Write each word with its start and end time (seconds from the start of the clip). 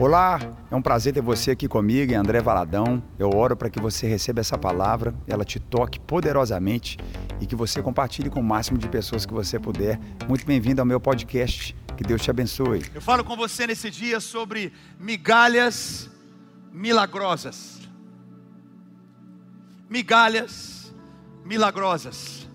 Olá, 0.00 0.38
é 0.70 0.76
um 0.76 0.80
prazer 0.80 1.12
ter 1.12 1.20
você 1.20 1.50
aqui 1.50 1.66
comigo, 1.66 2.14
André 2.14 2.40
Valadão. 2.40 3.02
Eu 3.18 3.30
oro 3.34 3.56
para 3.56 3.68
que 3.68 3.80
você 3.80 4.06
receba 4.06 4.38
essa 4.38 4.56
palavra, 4.56 5.12
ela 5.26 5.44
te 5.44 5.58
toque 5.58 5.98
poderosamente 5.98 6.96
e 7.40 7.46
que 7.46 7.56
você 7.56 7.82
compartilhe 7.82 8.30
com 8.30 8.38
o 8.38 8.44
máximo 8.44 8.78
de 8.78 8.88
pessoas 8.88 9.26
que 9.26 9.34
você 9.34 9.58
puder. 9.58 9.98
Muito 10.28 10.46
bem-vindo 10.46 10.80
ao 10.80 10.86
meu 10.86 11.00
podcast. 11.00 11.74
Que 11.96 12.04
Deus 12.04 12.22
te 12.22 12.30
abençoe. 12.30 12.84
Eu 12.94 13.00
falo 13.00 13.24
com 13.24 13.36
você 13.36 13.66
nesse 13.66 13.90
dia 13.90 14.20
sobre 14.20 14.72
migalhas 15.00 16.08
milagrosas. 16.72 17.80
Migalhas 19.90 20.94
milagrosas. 21.44 22.46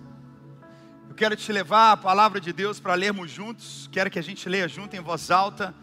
Eu 1.09 1.15
quero 1.15 1.35
te 1.35 1.51
levar 1.51 1.91
a 1.91 1.97
palavra 1.97 2.39
de 2.39 2.53
Deus 2.53 2.79
para 2.79 2.93
lermos 2.93 3.29
juntos. 3.29 3.89
Quero 3.91 4.09
que 4.09 4.17
a 4.17 4.23
gente 4.23 4.47
leia 4.47 4.69
junto 4.69 4.95
em 4.95 5.01
voz 5.01 5.29
alta 5.29 5.75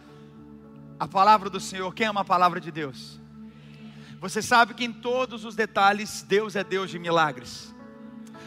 a 1.00 1.08
palavra 1.08 1.48
do 1.48 1.58
Senhor. 1.58 1.94
Quem 1.94 2.06
ama 2.06 2.20
a 2.20 2.24
palavra 2.24 2.60
de 2.60 2.70
Deus? 2.70 3.18
Você 4.20 4.42
sabe 4.42 4.74
que 4.74 4.84
em 4.84 4.92
todos 4.92 5.46
os 5.46 5.56
detalhes, 5.56 6.20
Deus 6.20 6.54
é 6.54 6.62
Deus 6.62 6.90
de 6.90 6.98
milagres. 6.98 7.74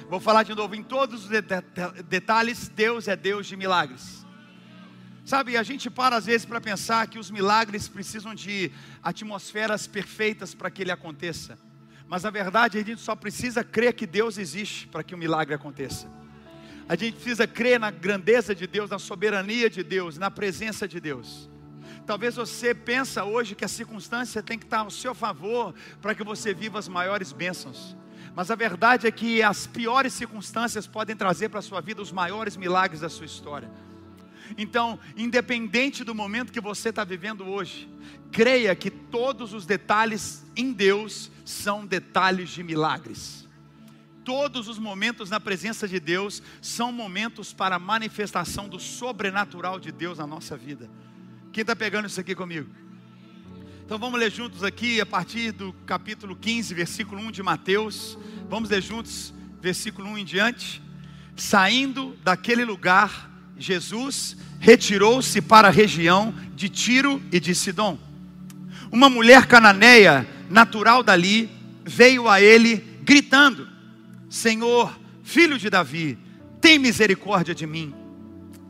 Vou 0.07 0.20
falar 0.20 0.44
de 0.44 0.53
novo: 0.53 0.75
em 0.75 0.84
todos 0.84 1.23
os 1.23 1.30
de 1.30 1.41
detalhes, 2.08 2.70
Deus 2.70 3.08
é 3.08 3.16
Deus 3.16 3.47
de 3.47 3.58
milagres. 3.58 4.23
Sabe, 5.25 5.58
a 5.58 5.63
gente 5.63 5.89
para 5.89 6.17
às 6.17 6.27
vezes 6.27 6.45
para 6.45 6.61
pensar 6.61 7.08
que 7.08 7.17
os 7.17 7.31
milagres 7.31 7.88
precisam 7.88 8.35
de 8.35 8.72
atmosferas 9.02 9.88
perfeitas 9.88 10.53
para 10.53 10.70
que 10.70 10.83
ele 10.83 10.91
aconteça. 10.91 11.58
Mas 12.08 12.25
a 12.25 12.30
verdade, 12.30 12.77
a 12.77 12.83
gente 12.83 13.02
só 13.02 13.16
precisa 13.16 13.63
crer 13.63 13.94
que 13.94 14.05
Deus 14.05 14.38
existe 14.38 14.88
para 14.88 15.02
que 15.02 15.16
o 15.16 15.17
milagre 15.17 15.55
aconteça. 15.55 16.08
A 16.88 16.95
gente 16.95 17.16
precisa 17.16 17.47
crer 17.47 17.80
na 17.80 17.89
grandeza 17.89 18.53
de 18.53 18.67
Deus, 18.67 18.91
na 18.91 18.99
soberania 18.99 19.70
de 19.70 19.81
Deus, 19.81 20.17
na 20.17 20.30
presença 20.30 20.88
de 20.88 20.99
Deus. 20.99 21.49
Talvez 22.05 22.35
você 22.35 22.75
pensa 22.75 23.23
hoje 23.23 23.55
que 23.55 23.63
a 23.63 23.67
circunstância 23.67 24.44
tem 24.44 24.57
que 24.59 24.66
estar 24.66 24.80
ao 24.80 24.91
seu 24.91 25.16
favor 25.16 25.73
para 26.02 26.14
que 26.14 26.23
você 26.23 26.53
viva 26.53 26.77
as 26.77 26.88
maiores 26.88 27.31
bênçãos. 27.31 27.95
Mas 28.36 28.52
a 28.52 28.55
verdade 28.55 29.08
é 29.08 29.11
que 29.11 29.41
as 29.41 29.67
piores 29.67 30.14
circunstâncias 30.14 30.88
podem 30.88 31.16
trazer 31.16 31.50
para 31.50 31.59
a 31.59 31.61
sua 31.61 31.81
vida 31.81 32.02
os 32.02 32.11
maiores 32.11 32.58
milagres 32.58 33.02
da 33.02 33.09
sua 33.09 33.25
história. 33.25 33.69
Então, 34.58 35.00
independente 35.16 36.03
do 36.03 36.14
momento 36.14 36.52
que 36.52 36.59
você 36.59 36.89
está 36.89 37.03
vivendo 37.03 37.45
hoje, 37.45 37.89
creia 38.31 38.75
que 38.75 38.89
todos 38.89 39.53
os 39.53 39.66
detalhes 39.66 40.44
em 40.55 40.73
Deus 40.73 41.31
são 41.45 41.86
detalhes 41.86 42.49
de 42.49 42.64
milagres. 42.64 43.47
Todos 44.25 44.67
os 44.67 44.80
momentos 44.80 45.30
na 45.30 45.39
presença 45.39 45.88
de 45.88 45.99
Deus 45.99 46.42
são 46.61 46.92
momentos 46.92 47.53
para 47.53 47.75
a 47.75 47.80
manifestação 47.80 48.67
do 48.67 48.80
sobrenatural 48.80 49.80
de 49.80 49.92
Deus 49.92 50.17
na 50.17 50.27
nossa 50.27 50.58
vida. 50.58 50.89
Quem 51.53 51.61
está 51.61 51.75
pegando 51.75 52.07
isso 52.07 52.19
aqui 52.19 52.33
comigo? 52.33 52.67
Então 53.85 53.99
vamos 53.99 54.19
ler 54.19 54.31
juntos 54.31 54.63
aqui 54.63 54.99
a 54.99 55.05
partir 55.05 55.51
do 55.51 55.71
capítulo 55.85 56.35
15, 56.35 56.73
versículo 56.73 57.21
1 57.21 57.29
de 57.29 57.43
Mateus. 57.43 58.17
Vamos 58.49 58.71
ler 58.71 58.81
juntos, 58.81 59.31
versículo 59.61 60.09
1 60.09 60.17
em 60.17 60.25
diante. 60.25 60.81
Saindo 61.35 62.17
daquele 62.23 62.65
lugar, 62.65 63.29
Jesus 63.55 64.35
retirou-se 64.59 65.39
para 65.43 65.67
a 65.67 65.71
região 65.71 66.33
de 66.55 66.69
Tiro 66.69 67.21
e 67.31 67.39
de 67.39 67.53
Sidom. 67.53 67.99
Uma 68.91 69.07
mulher 69.07 69.45
cananeia, 69.45 70.27
natural 70.49 71.03
dali, 71.03 71.51
veio 71.85 72.27
a 72.27 72.41
ele 72.41 72.77
gritando: 73.03 73.69
Senhor, 74.27 74.99
filho 75.21 75.59
de 75.59 75.69
Davi, 75.69 76.17
tem 76.59 76.79
misericórdia 76.79 77.53
de 77.53 77.67
mim. 77.67 77.93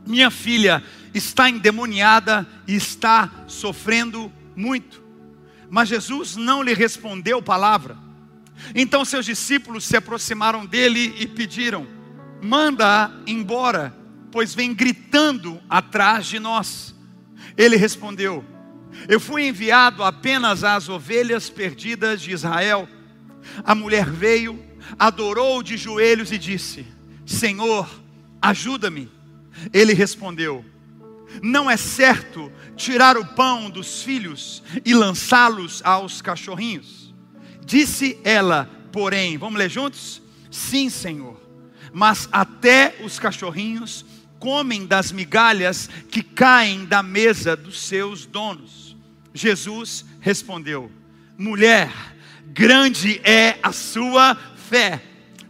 Minha 0.06 0.30
filha 0.30 0.82
está 1.12 1.48
endemoniada 1.48 2.46
e 2.66 2.74
está 2.74 3.30
sofrendo 3.46 4.32
muito. 4.54 5.02
Mas 5.70 5.88
Jesus 5.88 6.36
não 6.36 6.62
lhe 6.62 6.74
respondeu 6.74 7.42
palavra. 7.42 7.96
Então 8.74 9.04
seus 9.04 9.26
discípulos 9.26 9.84
se 9.84 9.96
aproximaram 9.96 10.66
dele 10.66 11.14
e 11.18 11.26
pediram: 11.26 11.86
Manda-a 12.42 13.10
embora, 13.26 13.94
pois 14.30 14.54
vem 14.54 14.74
gritando 14.74 15.60
atrás 15.68 16.26
de 16.26 16.38
nós. 16.38 16.94
Ele 17.56 17.76
respondeu: 17.76 18.44
Eu 19.08 19.18
fui 19.18 19.48
enviado 19.48 20.02
apenas 20.02 20.62
às 20.64 20.88
ovelhas 20.88 21.48
perdidas 21.48 22.20
de 22.20 22.32
Israel. 22.32 22.88
A 23.64 23.74
mulher 23.74 24.08
veio, 24.08 24.62
adorou 24.98 25.62
de 25.62 25.76
joelhos 25.76 26.32
e 26.32 26.38
disse: 26.38 26.86
Senhor, 27.26 27.88
ajuda-me. 28.40 29.10
Ele 29.72 29.92
respondeu: 29.92 30.64
não 31.42 31.70
é 31.70 31.76
certo 31.76 32.52
tirar 32.76 33.16
o 33.16 33.24
pão 33.24 33.70
dos 33.70 34.02
filhos 34.02 34.62
e 34.84 34.94
lançá-los 34.94 35.82
aos 35.84 36.20
cachorrinhos. 36.22 37.14
Disse 37.64 38.18
ela, 38.24 38.70
porém, 38.92 39.38
vamos 39.38 39.58
ler 39.58 39.70
juntos? 39.70 40.22
Sim, 40.50 40.88
Senhor, 40.88 41.40
mas 41.92 42.28
até 42.30 42.96
os 43.02 43.18
cachorrinhos 43.18 44.04
comem 44.38 44.86
das 44.86 45.10
migalhas 45.10 45.88
que 46.10 46.22
caem 46.22 46.84
da 46.84 47.02
mesa 47.02 47.56
dos 47.56 47.80
seus 47.80 48.26
donos. 48.26 48.96
Jesus 49.32 50.04
respondeu: 50.20 50.92
Mulher, 51.36 51.90
grande 52.46 53.20
é 53.24 53.58
a 53.62 53.72
sua 53.72 54.36
fé, 54.68 55.02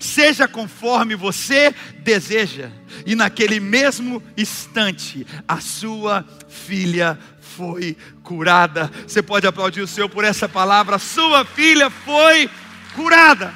seja 0.04 0.46
conforme 0.46 1.16
você 1.16 1.74
deseja 2.00 2.70
e 3.06 3.14
naquele 3.14 3.58
mesmo 3.58 4.22
instante, 4.36 5.26
a 5.48 5.60
sua 5.60 6.24
filha 6.48 7.18
foi 7.40 7.96
curada. 8.22 8.90
Você 9.06 9.22
pode 9.22 9.46
aplaudir 9.46 9.80
o 9.80 9.86
Senhor 9.86 10.08
por 10.08 10.24
essa 10.24 10.48
palavra. 10.48 10.98
Sua 10.98 11.44
filha 11.44 11.90
foi 11.90 12.48
curada. 12.94 13.54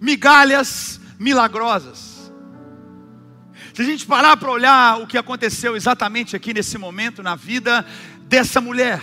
Migalhas 0.00 1.00
milagrosas. 1.18 2.30
Se 3.74 3.82
a 3.82 3.84
gente 3.84 4.06
parar 4.06 4.36
para 4.36 4.50
olhar 4.50 5.00
o 5.00 5.06
que 5.06 5.18
aconteceu 5.18 5.76
exatamente 5.76 6.34
aqui 6.34 6.52
nesse 6.52 6.76
momento 6.76 7.22
na 7.22 7.36
vida 7.36 7.84
dessa 8.22 8.60
mulher, 8.60 9.00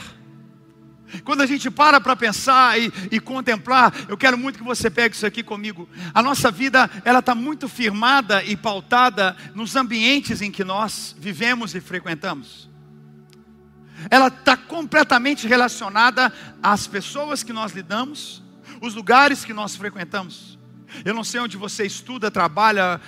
quando 1.24 1.42
a 1.42 1.46
gente 1.46 1.70
para 1.70 2.02
para 2.02 2.16
pensar 2.16 2.80
e, 2.80 2.92
e, 3.12 3.20
contemplar, 3.20 3.94
eu 4.08 4.18
quero 4.18 4.38
muito 4.38 4.58
que 4.60 4.66
você 4.66 4.90
pegue 4.90 5.16
isso 5.16 5.26
aqui 5.26 5.44
comigo. 5.44 5.88
A 6.14 6.22
nossa 6.22 6.52
vida, 6.52 6.90
ela 7.04 7.20
está 7.20 7.36
muito 7.36 7.68
firmada 7.68 8.44
e 8.44 8.56
pautada 8.56 9.36
nos 9.54 9.76
ambientes 9.76 10.42
em 10.42 10.52
que 10.52 10.64
nós 10.64 11.16
vivemos 11.20 11.76
e 11.76 11.82
frequentamos. 11.82 12.70
Ela 14.10 14.28
está 14.28 14.58
completamente 14.58 15.48
relacionada 15.48 16.32
às 16.62 16.86
pessoas 16.86 17.44
que 17.44 17.54
nós 17.54 17.72
lidamos, 17.72 18.44
os 18.82 18.94
lugares 18.94 19.46
que 19.46 19.54
nós 19.54 19.76
frequentamos. 19.76 20.60
Eu 21.04 21.14
não 21.14 21.24
sei 21.24 21.40
onde 21.40 21.58
você 21.58 21.86
estuda, 21.86 22.32
trabalha, 22.32 23.00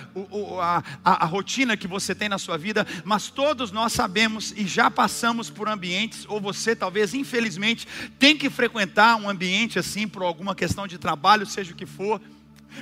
a, 0.62 0.84
a, 1.04 1.24
a, 1.24 1.26
rotina 1.26 1.78
que 1.78 1.88
você 1.88 2.14
tem 2.14 2.30
na 2.30 2.38
sua 2.38 2.58
vida, 2.58 2.86
mas 3.04 3.30
todos 3.30 3.72
nós 3.72 3.94
sabemos 3.94 4.54
e 4.56 4.66
já 4.66 4.90
passamos 4.90 5.50
por 5.50 5.68
ambientes, 5.68 6.26
ou 6.28 6.40
você 6.42 6.76
talvez, 6.76 7.14
infelizmente, 7.14 7.88
tem 8.20 8.38
que 8.38 8.50
frequentar 8.50 9.16
um 9.16 9.30
ambiente 9.30 9.80
assim 9.80 10.08
por 10.08 10.24
alguma 10.24 10.56
questão 10.56 10.88
de 10.88 10.98
trabalho, 10.98 11.46
seja 11.46 11.74
o 11.74 11.76
que 11.76 11.86
for. 11.86 12.22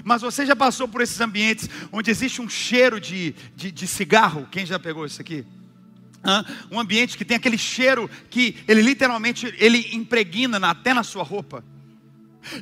Mas 0.04 0.22
você 0.22 0.46
já 0.46 0.56
passou 0.56 0.88
por 0.88 1.02
esses 1.02 1.20
ambientes 1.22 1.70
onde 1.92 2.12
existe 2.12 2.42
um 2.42 2.50
cheiro 2.50 3.00
de, 3.00 3.36
de, 3.56 3.72
de 3.72 3.88
cigarro? 3.88 4.48
Quem 4.52 4.66
já 4.66 4.80
pegou 4.80 5.06
isso 5.06 5.22
aqui? 5.22 5.46
Um 6.72 6.80
ambiente 6.80 7.18
que 7.18 7.24
tem 7.24 7.38
aquele 7.38 7.58
cheiro 7.58 8.10
que 8.30 8.58
ele 8.68 8.82
literalmente 8.82 9.54
ele 9.58 9.90
impregna 9.94 10.58
até 10.68 10.94
na 10.94 11.04
sua 11.04 11.24
roupa. 11.24 11.64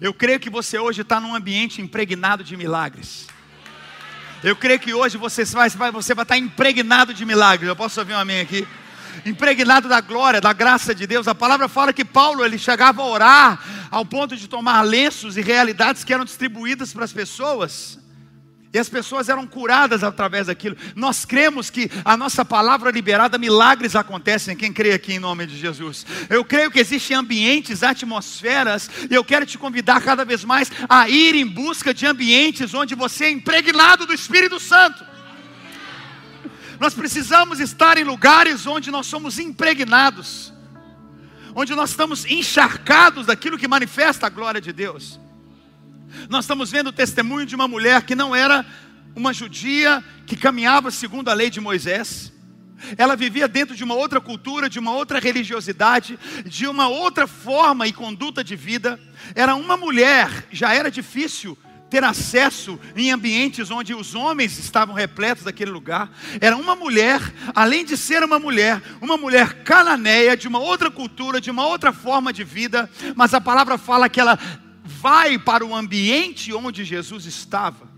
Eu 0.01 0.13
creio 0.13 0.39
que 0.39 0.49
você 0.49 0.77
hoje 0.79 1.01
está 1.01 1.19
num 1.19 1.35
ambiente 1.35 1.81
impregnado 1.81 2.43
de 2.43 2.55
milagres. 2.55 3.27
Eu 4.43 4.55
creio 4.55 4.79
que 4.79 4.93
hoje 4.93 5.17
você 5.17 5.45
vai, 5.45 5.69
você 5.91 6.13
vai 6.13 6.23
estar 6.23 6.37
impregnado 6.37 7.13
de 7.13 7.25
milagres. 7.25 7.67
Eu 7.67 7.75
posso 7.75 7.99
ouvir 7.99 8.13
um 8.13 8.19
amém 8.19 8.41
aqui? 8.41 8.67
Impregnado 9.25 9.87
da 9.87 10.01
glória, 10.01 10.41
da 10.41 10.51
graça 10.51 10.93
de 10.93 11.07
Deus. 11.07 11.27
A 11.27 11.35
palavra 11.35 11.69
fala 11.69 11.93
que 11.93 12.03
Paulo 12.03 12.43
ele 12.43 12.57
chegava 12.57 13.01
a 13.01 13.05
orar 13.05 13.87
ao 13.89 14.05
ponto 14.05 14.35
de 14.35 14.47
tomar 14.49 14.81
lenços 14.81 15.37
e 15.37 15.41
realidades 15.41 16.03
que 16.03 16.13
eram 16.13 16.25
distribuídas 16.25 16.91
para 16.91 17.05
as 17.05 17.13
pessoas. 17.13 18.02
E 18.73 18.79
as 18.79 18.89
pessoas 18.89 19.29
eram 19.29 19.45
curadas 19.45 20.03
através 20.03 20.47
daquilo. 20.47 20.75
Nós 20.95 21.25
cremos 21.25 21.69
que 21.69 21.91
a 22.03 22.17
nossa 22.17 22.43
palavra 22.43 22.89
liberada, 22.89 23.37
milagres 23.37 23.95
acontecem. 23.95 24.57
Quem 24.57 24.73
crê 24.73 24.93
aqui 24.93 25.13
em 25.13 25.19
nome 25.19 25.45
de 25.45 25.55
Jesus? 25.55 26.03
Eu 26.27 26.43
creio 26.43 26.71
que 26.71 26.79
existem 26.79 27.15
ambientes, 27.15 27.83
atmosferas, 27.83 28.89
e 29.07 29.13
eu 29.13 29.23
quero 29.23 29.45
te 29.45 29.59
convidar 29.59 30.01
cada 30.01 30.25
vez 30.25 30.43
mais 30.43 30.71
a 30.89 31.07
ir 31.07 31.35
em 31.35 31.45
busca 31.45 31.93
de 31.93 32.07
ambientes 32.07 32.73
onde 32.73 32.95
você 32.95 33.25
é 33.25 33.29
impregnado 33.29 34.07
do 34.07 34.13
Espírito 34.13 34.59
Santo. 34.59 35.05
Nós 36.79 36.95
precisamos 36.95 37.59
estar 37.59 37.99
em 37.99 38.03
lugares 38.03 38.65
onde 38.65 38.89
nós 38.89 39.05
somos 39.05 39.37
impregnados, 39.37 40.51
onde 41.53 41.75
nós 41.75 41.91
estamos 41.91 42.25
encharcados 42.25 43.27
daquilo 43.27 43.59
que 43.59 43.67
manifesta 43.67 44.25
a 44.25 44.29
glória 44.31 44.59
de 44.59 44.73
Deus. 44.73 45.19
Nós 46.29 46.45
estamos 46.45 46.71
vendo 46.71 46.87
o 46.87 46.93
testemunho 46.93 47.45
de 47.45 47.55
uma 47.55 47.67
mulher 47.67 48.03
que 48.03 48.15
não 48.15 48.35
era 48.35 48.65
uma 49.15 49.33
judia, 49.33 50.03
que 50.25 50.35
caminhava 50.35 50.89
segundo 50.91 51.29
a 51.29 51.33
lei 51.33 51.49
de 51.49 51.61
Moisés. 51.61 52.31
ela 52.97 53.15
vivia 53.15 53.47
dentro 53.47 53.75
de 53.75 53.83
uma 53.83 53.95
outra 53.95 54.19
cultura, 54.19 54.69
de 54.69 54.79
uma 54.79 54.91
outra 54.91 55.19
religiosidade, 55.19 56.19
de 56.45 56.67
uma 56.67 56.87
outra 56.87 57.27
forma 57.27 57.87
e 57.87 57.93
conduta 57.93 58.43
de 58.43 58.55
vida. 58.55 58.99
Era 59.35 59.55
uma 59.55 59.77
mulher, 59.77 60.47
já 60.51 60.73
era 60.73 60.91
difícil 60.91 61.57
ter 61.89 62.03
acesso 62.03 62.79
em 62.95 63.11
ambientes 63.11 63.69
onde 63.69 63.93
os 63.93 64.15
homens 64.15 64.57
estavam 64.57 64.95
repletos 64.95 65.43
daquele 65.43 65.69
lugar. 65.69 66.09
Era 66.41 66.57
uma 66.57 66.75
mulher, 66.75 67.21
além 67.53 67.85
de 67.85 67.95
ser 67.95 68.23
uma 68.23 68.39
mulher, 68.39 68.81
uma 68.99 69.15
mulher 69.15 69.63
cananeia, 69.63 70.35
de 70.35 70.47
uma 70.47 70.57
outra 70.57 70.89
cultura, 70.89 71.39
de 71.39 71.51
uma 71.51 71.67
outra 71.67 71.93
forma 71.93 72.33
de 72.33 72.43
vida, 72.43 72.89
mas 73.15 73.35
a 73.35 73.39
palavra 73.39 73.77
fala 73.77 74.09
que 74.09 74.19
ela 74.19 74.39
vai 75.03 75.37
para 75.37 75.65
o 75.65 75.75
ambiente 75.75 76.53
onde 76.53 76.85
Jesus 76.85 77.25
estava. 77.25 77.91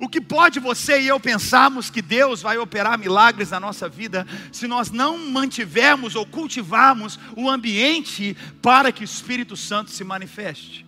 O 0.00 0.08
que 0.08 0.20
pode 0.20 0.58
você 0.58 1.00
e 1.00 1.06
eu 1.06 1.20
pensarmos 1.20 1.90
que 1.90 2.02
Deus 2.02 2.42
vai 2.42 2.58
operar 2.58 2.98
milagres 2.98 3.50
na 3.50 3.60
nossa 3.60 3.88
vida 3.88 4.26
se 4.50 4.66
nós 4.66 4.90
não 4.90 5.16
mantivermos 5.30 6.16
ou 6.16 6.26
cultivarmos 6.26 7.20
o 7.36 7.48
ambiente 7.48 8.36
para 8.60 8.90
que 8.90 9.02
o 9.02 9.04
Espírito 9.04 9.56
Santo 9.56 9.92
se 9.92 10.02
manifeste? 10.02 10.84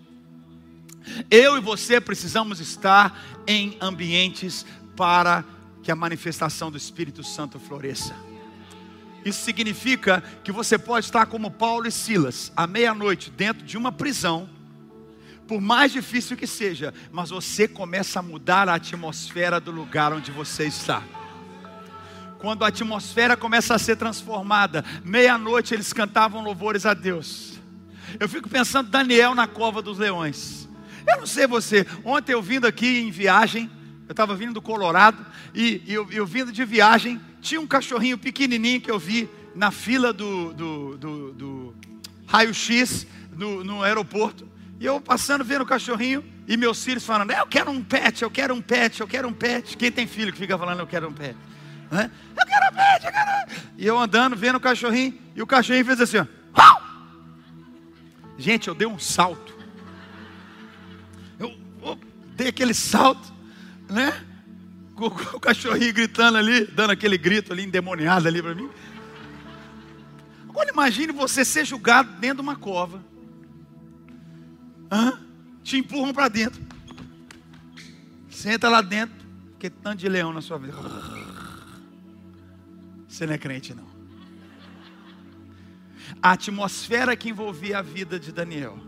Eu 1.31 1.57
e 1.57 1.61
você 1.61 2.01
precisamos 2.01 2.59
estar 2.59 3.17
em 3.47 3.79
ambientes 3.81 4.67
para 4.97 5.45
que 5.81 5.93
a 5.93 5.97
manifestação 5.97 6.73
do 6.73 6.77
Espírito 6.77 7.23
Santo 7.23 7.61
floresça. 7.61 8.17
Isso 9.25 9.45
significa 9.45 10.25
que 10.43 10.51
você 10.51 10.77
pode 10.77 11.07
estar 11.07 11.27
como 11.27 11.53
Paulo 11.53 11.87
e 11.87 11.93
Silas, 11.93 12.53
à 12.57 12.67
meia-noite, 12.67 13.31
dentro 13.31 13.65
de 13.65 13.79
uma 13.79 13.93
prisão 13.93 14.59
por 15.51 15.61
mais 15.61 15.91
difícil 15.91 16.37
que 16.37 16.47
seja, 16.47 16.95
mas 17.11 17.31
você 17.31 17.67
começa 17.67 18.21
a 18.21 18.23
mudar 18.23 18.69
a 18.69 18.75
atmosfera 18.75 19.59
do 19.59 19.73
lugar 19.73 20.13
onde 20.13 20.31
você 20.31 20.65
está. 20.65 21.03
Quando 22.39 22.65
a 22.65 22.69
atmosfera 22.69 23.37
começa 23.37 23.75
a 23.75 23.79
ser 23.81 23.97
transformada, 23.97 24.85
meia-noite 25.05 25.75
eles 25.75 25.93
cantavam 25.93 26.45
louvores 26.45 26.87
a 26.87 26.95
Deus. 26.95 27.59
Eu 28.21 28.29
fico 28.29 28.49
pensando 28.49 28.91
Daniel 28.91 29.35
na 29.35 29.49
cova 29.49 29.83
dos 29.83 29.99
leões. 29.99 30.69
Eu 31.05 31.19
não 31.19 31.27
sei 31.27 31.49
você, 31.49 31.85
ontem 32.05 32.33
eu 32.33 32.41
vindo 32.41 32.65
aqui 32.65 33.01
em 33.01 33.11
viagem, 33.11 33.69
eu 34.07 34.13
estava 34.13 34.37
vindo 34.37 34.53
do 34.53 34.63
Colorado, 34.63 35.27
e, 35.53 35.83
eu, 35.85 36.09
eu, 36.13 36.25
vindo 36.25 36.53
de 36.53 36.65
viagem, 36.65 37.21
tinha 37.41 37.61
um 37.61 37.67
cachorrinho 37.67 38.17
pequenininho 38.17 38.81
que 38.81 38.91
eu 38.91 39.01
vi 39.01 39.29
na 39.53 39.73
fila 39.73 40.13
do, 40.13 40.53
do, 40.53 40.97
do, 40.97 41.33
do 41.33 41.75
raio-x 42.29 43.05
no, 43.37 43.65
no 43.65 43.83
aeroporto. 43.83 44.50
E 44.81 44.87
eu 44.87 44.99
passando, 44.99 45.45
vendo 45.45 45.61
o 45.61 45.67
cachorrinho, 45.67 46.25
e 46.49 46.57
meus 46.57 46.83
filhos 46.83 47.05
falando, 47.05 47.33
eu 47.33 47.47
quero 47.47 47.71
um 47.71 47.85
pet, 47.85 48.23
eu 48.23 48.31
quero 48.31 48.55
um 48.55 48.63
pet, 48.63 48.99
eu 48.99 49.07
quero 49.07 49.29
um 49.29 49.33
pet. 49.33 49.77
Quem 49.77 49.93
tem 49.93 50.07
filho 50.07 50.33
que 50.33 50.39
fica 50.39 50.57
falando, 50.57 50.81
eu 50.81 50.87
quero 50.87 51.07
um 51.07 51.13
pet? 51.13 51.37
Né? 51.91 52.11
Eu 52.35 52.47
quero 52.47 52.67
um 52.67 52.75
pet, 52.75 53.05
eu 53.05 53.13
quero. 53.13 53.63
E 53.77 53.87
eu 53.87 53.99
andando, 53.99 54.35
vendo 54.35 54.57
o 54.57 54.61
cachorrinho, 54.61 55.21
e 55.37 55.43
o 55.43 55.47
cachorrinho 55.47 55.85
fez 55.85 56.01
assim, 56.01 56.17
ó. 56.17 56.81
Gente, 58.39 58.69
eu 58.69 58.75
dei 58.75 58.87
um 58.89 58.99
salto. 58.99 59.55
Eu, 61.39 61.55
eu 61.83 61.99
dei 62.35 62.49
aquele 62.49 62.73
salto, 62.73 63.31
né? 63.87 64.19
Com, 64.97 65.09
o 65.09 65.41
cachorrinho 65.41 65.93
gritando 65.93 66.39
ali, 66.39 66.65
dando 66.65 66.93
aquele 66.93 67.19
grito 67.19 67.53
ali, 67.53 67.65
endemoniado 67.65 68.27
ali 68.27 68.41
para 68.41 68.55
mim. 68.55 68.71
Agora 70.49 70.71
imagine 70.71 71.13
você 71.13 71.45
ser 71.45 71.67
julgado 71.67 72.13
dentro 72.13 72.37
de 72.37 72.43
uma 72.43 72.57
cova 72.57 73.10
Hã? 74.91 75.19
Te 75.63 75.77
empurram 75.77 76.13
para 76.13 76.29
dentro. 76.29 76.61
Senta 78.29 78.69
lá 78.69 78.81
dentro, 78.81 79.15
porque 79.51 79.71
tanto 79.71 79.99
de 79.99 80.09
leão 80.09 80.33
na 80.33 80.41
sua 80.41 80.59
vida. 80.59 80.75
Você 83.07 83.27
não 83.27 83.35
é 83.35 83.39
crente, 83.39 83.75
não. 83.75 83.89
A 86.23 86.33
atmosfera 86.33 87.15
que 87.17 87.29
envolvia 87.29 87.79
a 87.79 87.83
vida 87.83 88.19
de 88.19 88.33
Daniel, 88.33 88.79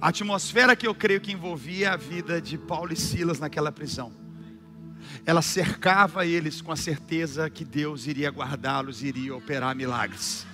a 0.00 0.08
atmosfera 0.08 0.74
que 0.74 0.86
eu 0.86 0.94
creio 0.94 1.20
que 1.20 1.32
envolvia 1.32 1.92
a 1.92 1.96
vida 1.96 2.40
de 2.40 2.56
Paulo 2.56 2.92
e 2.92 2.96
Silas 2.96 3.38
naquela 3.38 3.70
prisão, 3.70 4.12
ela 5.26 5.42
cercava 5.42 6.26
eles 6.26 6.60
com 6.60 6.72
a 6.72 6.76
certeza 6.76 7.48
que 7.48 7.64
Deus 7.64 8.06
iria 8.06 8.30
guardá-los, 8.30 9.02
iria 9.02 9.34
operar 9.34 9.74
milagres. 9.74 10.46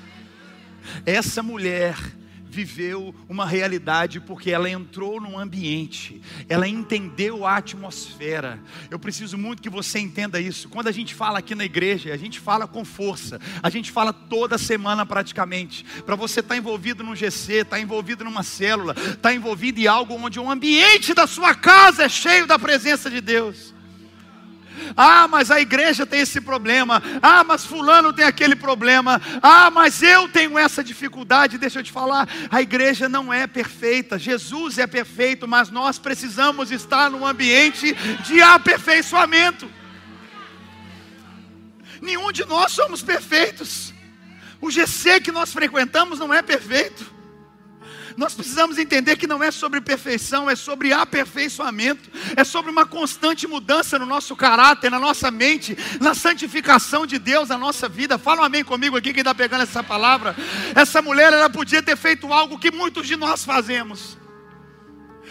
Essa 1.04 1.42
mulher 1.42 1.96
viveu 2.50 3.14
uma 3.28 3.46
realidade 3.46 4.20
porque 4.20 4.50
ela 4.50 4.68
entrou 4.68 5.20
num 5.20 5.38
ambiente, 5.38 6.20
ela 6.48 6.66
entendeu 6.66 7.46
a 7.46 7.56
atmosfera. 7.56 8.60
Eu 8.90 8.98
preciso 8.98 9.38
muito 9.38 9.62
que 9.62 9.70
você 9.70 10.00
entenda 10.00 10.40
isso. 10.40 10.68
Quando 10.68 10.88
a 10.88 10.92
gente 10.92 11.14
fala 11.14 11.38
aqui 11.38 11.54
na 11.54 11.64
igreja, 11.64 12.12
a 12.12 12.16
gente 12.16 12.40
fala 12.40 12.66
com 12.66 12.84
força, 12.84 13.40
a 13.62 13.70
gente 13.70 13.90
fala 13.90 14.12
toda 14.12 14.58
semana 14.58 15.06
praticamente. 15.06 15.84
Para 16.04 16.16
você 16.16 16.40
estar 16.40 16.54
tá 16.54 16.58
envolvido 16.58 17.04
num 17.04 17.14
GC, 17.14 17.52
estar 17.52 17.76
tá 17.76 17.80
envolvido 17.80 18.24
numa 18.24 18.42
célula, 18.42 18.92
estar 18.92 19.16
tá 19.16 19.34
envolvido 19.34 19.78
em 19.80 19.86
algo 19.86 20.14
onde 20.14 20.40
o 20.40 20.50
ambiente 20.50 21.14
da 21.14 21.26
sua 21.26 21.54
casa 21.54 22.04
é 22.04 22.08
cheio 22.08 22.46
da 22.46 22.58
presença 22.58 23.08
de 23.08 23.20
Deus. 23.20 23.72
Ah, 24.96 25.28
mas 25.28 25.50
a 25.50 25.60
igreja 25.60 26.06
tem 26.06 26.20
esse 26.20 26.40
problema. 26.40 27.02
Ah, 27.22 27.44
mas 27.44 27.64
fulano 27.64 28.12
tem 28.12 28.24
aquele 28.24 28.56
problema. 28.56 29.20
Ah, 29.42 29.70
mas 29.70 30.02
eu 30.02 30.28
tenho 30.28 30.58
essa 30.58 30.82
dificuldade. 30.82 31.58
Deixa 31.58 31.80
eu 31.80 31.82
te 31.82 31.92
falar, 31.92 32.28
a 32.50 32.60
igreja 32.60 33.08
não 33.08 33.32
é 33.32 33.46
perfeita. 33.46 34.18
Jesus 34.18 34.78
é 34.78 34.86
perfeito, 34.86 35.46
mas 35.46 35.70
nós 35.70 35.98
precisamos 35.98 36.70
estar 36.70 37.10
num 37.10 37.26
ambiente 37.26 37.94
de 38.24 38.42
aperfeiçoamento. 38.42 39.70
Nenhum 42.00 42.32
de 42.32 42.44
nós 42.46 42.72
somos 42.72 43.02
perfeitos. 43.02 43.92
O 44.60 44.70
GC 44.70 45.20
que 45.20 45.32
nós 45.32 45.52
frequentamos 45.52 46.18
não 46.18 46.32
é 46.32 46.42
perfeito. 46.42 47.19
Nós 48.16 48.34
precisamos 48.34 48.78
entender 48.78 49.16
que 49.16 49.26
não 49.26 49.42
é 49.42 49.50
sobre 49.50 49.80
perfeição, 49.80 50.48
é 50.48 50.56
sobre 50.56 50.92
aperfeiçoamento, 50.92 52.10
é 52.36 52.44
sobre 52.44 52.70
uma 52.70 52.84
constante 52.86 53.46
mudança 53.46 53.98
no 53.98 54.06
nosso 54.06 54.34
caráter, 54.34 54.90
na 54.90 54.98
nossa 54.98 55.30
mente, 55.30 55.76
na 56.00 56.14
santificação 56.14 57.06
de 57.06 57.18
Deus 57.18 57.48
na 57.48 57.58
nossa 57.58 57.88
vida. 57.88 58.18
Fala 58.18 58.42
um 58.42 58.44
amém 58.44 58.64
comigo 58.64 58.96
aqui, 58.96 59.12
quem 59.12 59.20
está 59.20 59.34
pegando 59.34 59.62
essa 59.62 59.82
palavra. 59.82 60.34
Essa 60.74 61.00
mulher, 61.02 61.32
ela 61.32 61.50
podia 61.50 61.82
ter 61.82 61.96
feito 61.96 62.32
algo 62.32 62.58
que 62.58 62.70
muitos 62.70 63.06
de 63.06 63.16
nós 63.16 63.44
fazemos. 63.44 64.18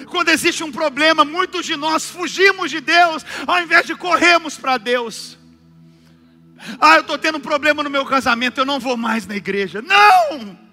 Quando 0.07 0.29
existe 0.29 0.63
um 0.63 0.71
problema, 0.71 1.25
muitos 1.25 1.65
de 1.65 1.75
nós 1.75 2.09
fugimos 2.09 2.71
de 2.71 2.79
Deus, 2.79 3.25
ao 3.45 3.61
invés 3.61 3.85
de 3.85 3.95
corrermos 3.95 4.57
para 4.57 4.77
Deus. 4.77 5.37
Ah, 6.79 6.95
eu 6.95 7.01
estou 7.01 7.17
tendo 7.17 7.37
um 7.37 7.41
problema 7.41 7.83
no 7.83 7.89
meu 7.89 8.05
casamento, 8.05 8.59
eu 8.59 8.65
não 8.65 8.79
vou 8.79 8.97
mais 8.97 9.25
na 9.25 9.35
igreja. 9.35 9.81
Não! 9.81 10.68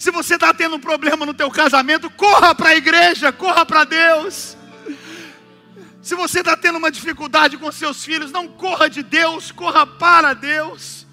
Se 0.00 0.10
você 0.10 0.36
está 0.36 0.54
tendo 0.54 0.76
um 0.76 0.80
problema 0.80 1.26
no 1.26 1.34
teu 1.34 1.50
casamento, 1.50 2.08
corra 2.08 2.54
para 2.54 2.70
a 2.70 2.74
igreja, 2.74 3.30
corra 3.30 3.66
para 3.66 3.84
Deus. 3.84 4.56
Se 6.00 6.14
você 6.14 6.38
está 6.38 6.56
tendo 6.56 6.78
uma 6.78 6.90
dificuldade 6.90 7.58
com 7.58 7.70
seus 7.70 8.02
filhos, 8.02 8.32
não 8.32 8.48
corra 8.48 8.88
de 8.88 9.02
Deus, 9.02 9.52
corra 9.52 9.86
para 9.86 10.32
Deus. 10.32 11.06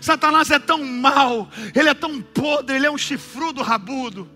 Satanás 0.00 0.52
é 0.52 0.58
tão 0.60 0.84
mau, 0.84 1.50
ele 1.74 1.88
é 1.88 1.94
tão 1.94 2.22
podre, 2.22 2.76
ele 2.76 2.86
é 2.86 2.90
um 2.92 2.96
chifrudo 2.96 3.60
rabudo. 3.60 4.30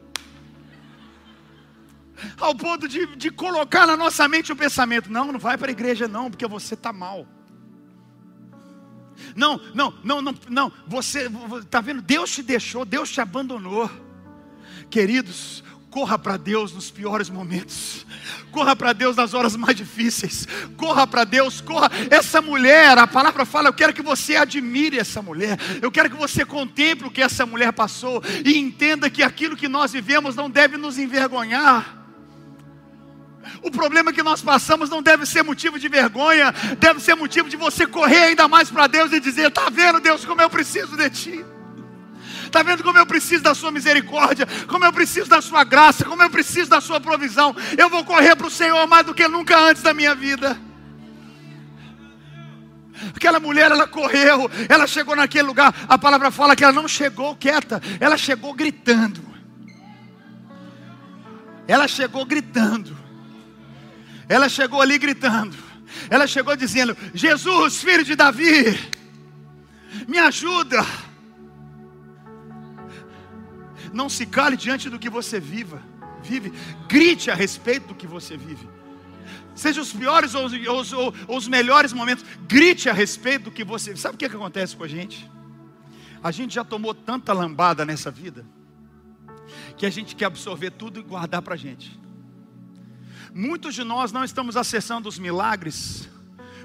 Ao 2.40 2.56
ponto 2.56 2.88
de, 2.88 3.06
de 3.14 3.30
colocar 3.30 3.86
na 3.86 3.96
nossa 3.96 4.26
mente 4.26 4.50
o 4.50 4.56
pensamento: 4.56 5.12
não, 5.12 5.30
não 5.30 5.38
vai 5.38 5.56
para 5.56 5.68
a 5.68 5.70
igreja, 5.70 6.08
não, 6.08 6.28
porque 6.28 6.48
você 6.48 6.74
está 6.74 6.92
mal. 6.92 7.24
Não, 9.34 9.60
não, 9.74 9.94
não, 10.02 10.22
não, 10.22 10.34
não. 10.48 10.72
Você 10.86 11.30
está 11.60 11.80
vendo? 11.80 12.02
Deus 12.02 12.30
te 12.30 12.42
deixou, 12.42 12.84
Deus 12.84 13.10
te 13.10 13.20
abandonou. 13.20 13.90
Queridos, 14.90 15.64
corra 15.90 16.18
para 16.18 16.36
Deus 16.36 16.72
nos 16.72 16.90
piores 16.90 17.28
momentos. 17.28 18.06
Corra 18.50 18.74
para 18.74 18.92
Deus 18.92 19.16
nas 19.16 19.34
horas 19.34 19.56
mais 19.56 19.76
difíceis. 19.76 20.46
Corra 20.76 21.06
para 21.06 21.24
Deus, 21.24 21.60
corra. 21.60 21.90
Essa 22.10 22.42
mulher, 22.42 22.98
a 22.98 23.06
palavra 23.06 23.44
fala, 23.44 23.68
eu 23.68 23.72
quero 23.72 23.92
que 23.94 24.02
você 24.02 24.36
admire 24.36 24.98
essa 24.98 25.22
mulher. 25.22 25.58
Eu 25.80 25.90
quero 25.90 26.10
que 26.10 26.16
você 26.16 26.44
contemple 26.44 27.06
o 27.06 27.10
que 27.10 27.22
essa 27.22 27.46
mulher 27.46 27.72
passou 27.72 28.22
e 28.44 28.58
entenda 28.58 29.08
que 29.08 29.22
aquilo 29.22 29.56
que 29.56 29.68
nós 29.68 29.92
vivemos 29.92 30.34
não 30.34 30.50
deve 30.50 30.76
nos 30.76 30.98
envergonhar. 30.98 32.01
O 33.62 33.70
problema 33.70 34.12
que 34.12 34.22
nós 34.24 34.42
passamos 34.42 34.90
não 34.90 35.00
deve 35.00 35.24
ser 35.24 35.44
motivo 35.44 35.78
de 35.78 35.88
vergonha, 35.88 36.52
deve 36.78 36.98
ser 37.00 37.14
motivo 37.14 37.48
de 37.48 37.56
você 37.56 37.86
correr 37.86 38.24
ainda 38.24 38.48
mais 38.48 38.68
para 38.68 38.88
Deus 38.88 39.12
e 39.12 39.20
dizer: 39.20 39.48
Está 39.48 39.70
vendo, 39.70 40.00
Deus, 40.00 40.24
como 40.24 40.42
eu 40.42 40.50
preciso 40.50 40.96
de 40.96 41.08
Ti. 41.08 41.44
Está 42.44 42.62
vendo 42.62 42.82
como 42.82 42.98
eu 42.98 43.06
preciso 43.06 43.42
da 43.42 43.54
Sua 43.54 43.70
misericórdia, 43.70 44.46
como 44.66 44.84
eu 44.84 44.92
preciso 44.92 45.28
da 45.28 45.40
Sua 45.40 45.62
graça, 45.62 46.04
como 46.04 46.22
eu 46.22 46.28
preciso 46.28 46.68
da 46.68 46.80
Sua 46.80 47.00
provisão. 47.00 47.54
Eu 47.78 47.88
vou 47.88 48.04
correr 48.04 48.34
para 48.34 48.48
o 48.48 48.50
Senhor 48.50 48.84
mais 48.88 49.06
do 49.06 49.14
que 49.14 49.26
nunca 49.28 49.58
antes 49.58 49.82
da 49.82 49.94
minha 49.94 50.14
vida. 50.14 50.60
Aquela 53.14 53.40
mulher, 53.40 53.70
ela 53.70 53.86
correu, 53.86 54.50
ela 54.68 54.86
chegou 54.86 55.14
naquele 55.14 55.44
lugar. 55.44 55.74
A 55.88 55.96
palavra 55.96 56.30
fala 56.30 56.56
que 56.56 56.64
ela 56.64 56.72
não 56.72 56.88
chegou 56.88 57.36
quieta, 57.36 57.80
ela 58.00 58.18
chegou 58.18 58.52
gritando. 58.52 59.22
Ela 61.66 61.86
chegou 61.86 62.24
gritando. 62.24 63.01
Ela 64.28 64.48
chegou 64.48 64.80
ali 64.80 64.98
gritando. 64.98 65.56
Ela 66.08 66.26
chegou 66.26 66.56
dizendo: 66.56 66.96
Jesus, 67.14 67.82
filho 67.82 68.04
de 68.04 68.14
Davi, 68.14 68.78
Me 70.06 70.18
ajuda. 70.18 70.84
Não 73.92 74.08
se 74.08 74.24
cale 74.24 74.56
diante 74.56 74.88
do 74.88 74.98
que 74.98 75.10
você 75.10 75.38
viva, 75.38 75.82
vive. 76.22 76.52
Grite 76.88 77.30
a 77.30 77.34
respeito 77.34 77.88
do 77.88 77.94
que 77.94 78.06
você 78.06 78.36
vive. 78.36 78.68
Seja 79.54 79.82
os 79.82 79.92
piores 79.92 80.34
ou 80.34 80.46
os, 80.46 80.92
ou, 80.92 81.14
ou 81.28 81.36
os 81.36 81.46
melhores 81.46 81.92
momentos, 81.92 82.24
grite 82.48 82.88
a 82.88 82.92
respeito 82.92 83.44
do 83.44 83.50
que 83.50 83.64
você 83.64 83.90
vive. 83.90 84.00
Sabe 84.00 84.14
o 84.14 84.18
que, 84.18 84.28
que 84.28 84.36
acontece 84.36 84.74
com 84.74 84.84
a 84.84 84.88
gente? 84.88 85.30
A 86.22 86.30
gente 86.30 86.54
já 86.54 86.64
tomou 86.64 86.94
tanta 86.94 87.32
lambada 87.32 87.84
nessa 87.84 88.10
vida 88.10 88.46
que 89.76 89.84
a 89.84 89.90
gente 89.90 90.16
quer 90.16 90.26
absorver 90.26 90.70
tudo 90.70 91.00
e 91.00 91.02
guardar 91.02 91.42
para 91.42 91.54
a 91.54 91.56
gente. 91.56 92.00
Muitos 93.34 93.74
de 93.74 93.82
nós 93.82 94.12
não 94.12 94.24
estamos 94.24 94.56
acessando 94.56 95.08
os 95.08 95.18
milagres 95.18 96.08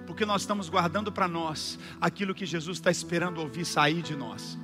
porque 0.08 0.26
nós 0.26 0.42
estamos 0.42 0.70
guardando 0.70 1.12
para 1.12 1.28
nós 1.28 1.78
aquilo 2.00 2.34
que 2.34 2.46
Jesus 2.46 2.78
está 2.78 2.90
esperando 2.90 3.40
ouvir 3.40 3.66
sair 3.66 4.02
de 4.02 4.16
nós. 4.16 4.58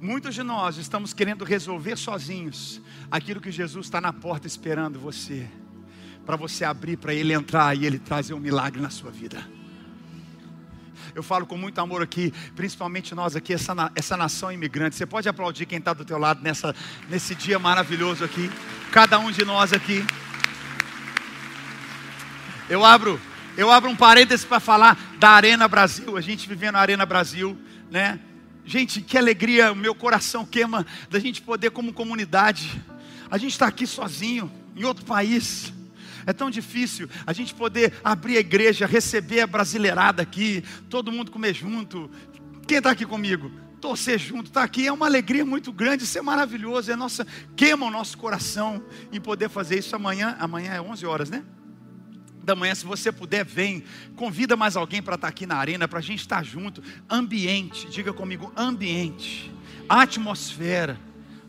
Muitos 0.00 0.36
de 0.36 0.44
nós 0.44 0.76
estamos 0.76 1.12
querendo 1.12 1.44
resolver 1.44 1.96
sozinhos 1.96 2.80
aquilo 3.10 3.40
que 3.40 3.50
Jesus 3.50 3.86
está 3.86 4.00
na 4.00 4.12
porta 4.12 4.46
esperando 4.46 5.00
você, 5.00 5.48
para 6.24 6.36
você 6.36 6.64
abrir, 6.64 6.96
para 6.96 7.12
Ele 7.12 7.32
entrar 7.32 7.76
e 7.76 7.84
Ele 7.84 7.98
trazer 7.98 8.32
um 8.32 8.38
milagre 8.38 8.80
na 8.80 8.90
sua 8.90 9.10
vida. 9.10 9.57
Eu 11.18 11.22
falo 11.24 11.44
com 11.44 11.56
muito 11.56 11.80
amor 11.80 12.00
aqui, 12.00 12.32
principalmente 12.54 13.12
nós 13.12 13.34
aqui, 13.34 13.52
essa, 13.52 13.74
essa 13.96 14.16
nação 14.16 14.52
imigrante. 14.52 14.94
Você 14.94 15.04
pode 15.04 15.28
aplaudir 15.28 15.66
quem 15.66 15.80
está 15.80 15.92
do 15.92 16.04
teu 16.04 16.16
lado 16.16 16.40
nessa, 16.44 16.72
nesse 17.10 17.34
dia 17.34 17.58
maravilhoso 17.58 18.22
aqui, 18.22 18.48
cada 18.92 19.18
um 19.18 19.32
de 19.32 19.44
nós 19.44 19.72
aqui. 19.72 20.06
Eu 22.70 22.84
abro, 22.84 23.20
eu 23.56 23.68
abro 23.68 23.90
um 23.90 23.96
parênteses 23.96 24.46
para 24.46 24.60
falar 24.60 24.96
da 25.18 25.30
Arena 25.30 25.66
Brasil. 25.66 26.16
A 26.16 26.20
gente 26.20 26.48
vivendo 26.48 26.74
na 26.74 26.78
Arena 26.78 27.04
Brasil, 27.04 27.58
né? 27.90 28.20
Gente, 28.64 29.00
que 29.02 29.18
alegria, 29.18 29.74
meu 29.74 29.96
coração 29.96 30.46
queima 30.46 30.86
da 31.10 31.18
gente 31.18 31.42
poder, 31.42 31.72
como 31.72 31.92
comunidade, 31.92 32.80
a 33.28 33.36
gente 33.38 33.54
está 33.54 33.66
aqui 33.66 33.88
sozinho, 33.88 34.48
em 34.76 34.84
outro 34.84 35.04
país. 35.04 35.72
É 36.26 36.32
tão 36.32 36.50
difícil 36.50 37.08
a 37.26 37.32
gente 37.32 37.54
poder 37.54 37.94
abrir 38.02 38.36
a 38.36 38.40
igreja, 38.40 38.86
receber 38.86 39.40
a 39.40 39.46
brasileirada 39.46 40.22
aqui, 40.22 40.62
todo 40.88 41.12
mundo 41.12 41.30
comer 41.30 41.54
junto. 41.54 42.10
Quem 42.66 42.78
está 42.78 42.90
aqui 42.90 43.06
comigo? 43.06 43.50
Torcer 43.80 44.18
junto, 44.18 44.46
está 44.46 44.62
aqui, 44.62 44.86
é 44.86 44.92
uma 44.92 45.06
alegria 45.06 45.44
muito 45.44 45.72
grande, 45.72 46.02
isso 46.02 46.18
é 46.18 46.22
maravilhoso, 46.22 46.90
é 46.90 46.96
nossa, 46.96 47.26
queima 47.56 47.86
o 47.86 47.90
nosso 47.90 48.18
coração 48.18 48.82
em 49.12 49.20
poder 49.20 49.48
fazer 49.48 49.78
isso 49.78 49.94
amanhã. 49.94 50.36
Amanhã 50.40 50.72
é 50.72 50.80
11 50.80 51.06
horas, 51.06 51.30
né? 51.30 51.44
da 52.48 52.56
manhã, 52.56 52.74
se 52.74 52.86
você 52.86 53.12
puder, 53.12 53.44
vem. 53.44 53.84
Convida 54.16 54.56
mais 54.56 54.74
alguém 54.74 55.02
para 55.02 55.16
estar 55.16 55.26
tá 55.26 55.30
aqui 55.30 55.46
na 55.46 55.56
arena, 55.56 55.86
para 55.86 55.98
a 55.98 56.02
gente 56.02 56.20
estar 56.20 56.42
junto. 56.42 56.82
Ambiente, 57.08 57.88
diga 57.90 58.12
comigo, 58.12 58.50
ambiente, 58.56 59.52
atmosfera. 59.86 60.98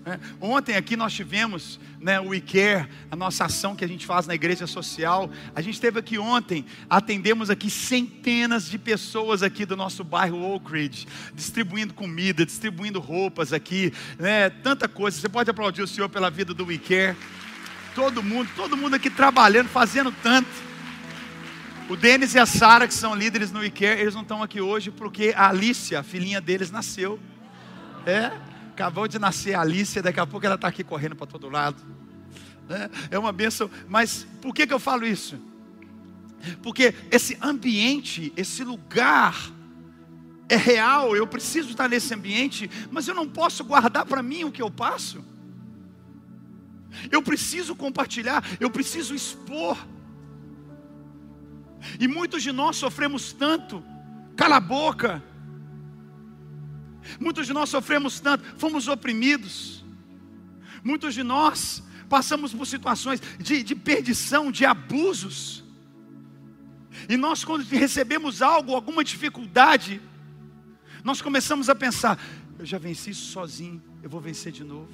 Né? 0.09 0.19
Ontem 0.41 0.75
aqui 0.75 0.97
nós 0.97 1.13
tivemos 1.13 1.79
né, 2.01 2.19
o 2.19 2.33
ICARE, 2.33 2.89
a 3.11 3.15
nossa 3.15 3.45
ação 3.45 3.75
que 3.75 3.85
a 3.85 3.87
gente 3.87 4.07
faz 4.07 4.25
na 4.25 4.33
igreja 4.33 4.65
social. 4.65 5.29
A 5.55 5.61
gente 5.61 5.75
esteve 5.75 5.99
aqui 5.99 6.17
ontem, 6.17 6.65
atendemos 6.89 7.51
aqui 7.51 7.69
centenas 7.69 8.67
de 8.67 8.79
pessoas 8.79 9.43
aqui 9.43 9.67
do 9.67 9.77
nosso 9.77 10.03
bairro 10.03 10.41
Oak 10.51 10.71
Ridge, 10.71 11.07
distribuindo 11.35 11.93
comida, 11.93 12.43
distribuindo 12.43 12.99
roupas 12.99 13.53
aqui, 13.53 13.93
né, 14.17 14.49
tanta 14.49 14.87
coisa. 14.87 15.21
Você 15.21 15.29
pode 15.29 15.51
aplaudir 15.51 15.83
o 15.83 15.87
Senhor 15.87 16.09
pela 16.09 16.31
vida 16.31 16.55
do 16.55 16.71
ICARE. 16.71 17.15
Todo 17.93 18.23
mundo, 18.23 18.49
todo 18.55 18.75
mundo 18.75 18.95
aqui 18.95 19.11
trabalhando, 19.11 19.67
fazendo 19.67 20.11
tanto. 20.23 20.49
O 21.87 21.95
Denis 21.95 22.33
e 22.33 22.39
a 22.39 22.47
Sara, 22.47 22.87
que 22.87 22.93
são 22.95 23.13
líderes 23.13 23.51
no 23.51 23.63
IKEA, 23.63 23.99
eles 23.99 24.15
não 24.15 24.23
estão 24.23 24.41
aqui 24.41 24.59
hoje 24.59 24.89
porque 24.89 25.33
a 25.35 25.49
Alicia, 25.49 25.99
a 25.99 26.03
filhinha 26.03 26.41
deles, 26.41 26.71
nasceu. 26.71 27.19
É, 28.05 28.31
acabou 28.79 29.09
de 29.09 29.19
nascer 29.19 29.55
a 29.55 29.61
Alicia, 29.61 30.01
daqui 30.01 30.21
a 30.21 30.25
pouco 30.25 30.45
ela 30.45 30.55
está 30.55 30.69
aqui 30.69 30.85
correndo 30.85 31.13
para 31.13 31.27
todo 31.27 31.49
lado. 31.49 31.83
É, 32.69 33.15
é 33.15 33.19
uma 33.19 33.33
bênção. 33.33 33.69
Mas 33.89 34.25
por 34.41 34.53
que, 34.53 34.65
que 34.65 34.73
eu 34.73 34.79
falo 34.79 35.05
isso? 35.05 35.37
Porque 36.63 36.95
esse 37.11 37.37
ambiente, 37.41 38.31
esse 38.37 38.63
lugar, 38.63 39.35
é 40.47 40.55
real, 40.55 41.13
eu 41.13 41.27
preciso 41.27 41.71
estar 41.71 41.89
nesse 41.89 42.13
ambiente, 42.13 42.71
mas 42.89 43.05
eu 43.05 43.13
não 43.13 43.27
posso 43.27 43.65
guardar 43.65 44.05
para 44.05 44.23
mim 44.23 44.45
o 44.45 44.51
que 44.51 44.61
eu 44.61 44.71
passo. 44.71 45.25
Eu 47.11 47.21
preciso 47.21 47.75
compartilhar, 47.75 48.41
eu 48.61 48.69
preciso 48.69 49.13
expor. 49.13 49.77
E 51.99 52.07
muitos 52.07 52.41
de 52.41 52.53
nós 52.53 52.77
sofremos 52.77 53.33
tanto, 53.33 53.83
cala 54.37 54.55
a 54.55 54.61
boca. 54.61 55.21
Muitos 57.19 57.47
de 57.47 57.53
nós 57.53 57.69
sofremos 57.69 58.19
tanto, 58.19 58.43
fomos 58.57 58.87
oprimidos. 58.87 59.83
Muitos 60.83 61.13
de 61.13 61.23
nós 61.23 61.83
passamos 62.07 62.53
por 62.53 62.65
situações 62.65 63.21
de, 63.39 63.63
de 63.63 63.75
perdição, 63.75 64.51
de 64.51 64.65
abusos. 64.65 65.63
E 67.07 67.15
nós, 67.15 67.43
quando 67.43 67.63
recebemos 67.63 68.41
algo, 68.41 68.73
alguma 68.73 69.03
dificuldade, 69.03 70.01
nós 71.03 71.21
começamos 71.21 71.69
a 71.69 71.75
pensar: 71.75 72.19
eu 72.57 72.65
já 72.65 72.77
venci 72.77 73.11
isso 73.11 73.31
sozinho, 73.31 73.81
eu 74.01 74.09
vou 74.09 74.19
vencer 74.19 74.51
de 74.51 74.63
novo. 74.63 74.89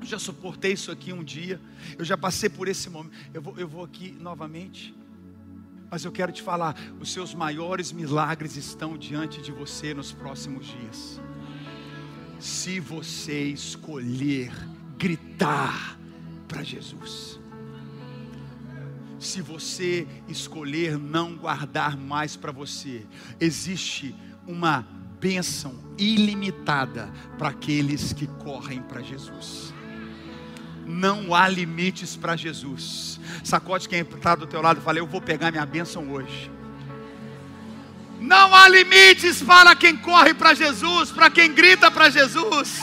Eu 0.00 0.06
já 0.06 0.18
suportei 0.18 0.72
isso 0.72 0.92
aqui 0.92 1.12
um 1.12 1.24
dia, 1.24 1.60
eu 1.98 2.04
já 2.04 2.16
passei 2.16 2.48
por 2.48 2.68
esse 2.68 2.88
momento, 2.88 3.16
eu 3.34 3.42
vou, 3.42 3.58
eu 3.58 3.66
vou 3.66 3.84
aqui 3.84 4.12
novamente. 4.20 4.94
Mas 5.90 6.04
eu 6.04 6.12
quero 6.12 6.32
te 6.32 6.42
falar: 6.42 6.76
os 7.00 7.12
seus 7.12 7.34
maiores 7.34 7.92
milagres 7.92 8.56
estão 8.56 8.96
diante 8.96 9.40
de 9.40 9.52
você 9.52 9.94
nos 9.94 10.12
próximos 10.12 10.66
dias. 10.66 11.20
Se 12.38 12.78
você 12.78 13.44
escolher 13.44 14.52
gritar 14.96 15.98
para 16.46 16.62
Jesus, 16.62 17.40
se 19.18 19.42
você 19.42 20.06
escolher 20.28 20.96
não 20.96 21.36
guardar 21.36 21.96
mais 21.96 22.36
para 22.36 22.52
você, 22.52 23.04
existe 23.40 24.14
uma 24.46 24.86
bênção 25.20 25.74
ilimitada 25.98 27.12
para 27.36 27.48
aqueles 27.48 28.12
que 28.12 28.26
correm 28.26 28.80
para 28.82 29.02
Jesus 29.02 29.74
não 30.88 31.34
há 31.34 31.46
limites 31.46 32.16
para 32.16 32.34
Jesus. 32.34 33.20
Sacode 33.44 33.88
quem 33.88 34.00
está 34.00 34.34
do 34.34 34.46
teu 34.46 34.62
lado 34.62 34.80
e 34.80 34.82
fala: 34.82 34.98
Eu 34.98 35.06
vou 35.06 35.20
pegar 35.20 35.50
minha 35.50 35.66
bênção 35.66 36.10
hoje. 36.10 36.50
Não 38.18 38.54
há 38.54 38.66
limites 38.68 39.42
para 39.42 39.76
quem 39.76 39.96
corre 39.96 40.32
para 40.34 40.54
Jesus, 40.54 41.10
para 41.10 41.30
quem 41.30 41.52
grita 41.52 41.90
para 41.90 42.08
Jesus. 42.08 42.80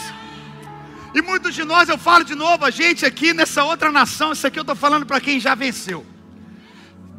E 1.13 1.21
muitos 1.21 1.55
de 1.55 1.63
nós, 1.63 1.89
eu 1.89 1.97
falo 1.97 2.24
de 2.24 2.35
novo, 2.35 2.63
a 2.63 2.69
gente 2.69 3.05
aqui 3.05 3.33
nessa 3.33 3.63
outra 3.63 3.91
nação, 3.91 4.33
isso 4.33 4.45
aqui 4.45 4.59
eu 4.59 4.62
estou 4.62 4.75
falando 4.75 5.05
para 5.05 5.19
quem 5.19 5.39
já 5.39 5.55
venceu. 5.55 6.05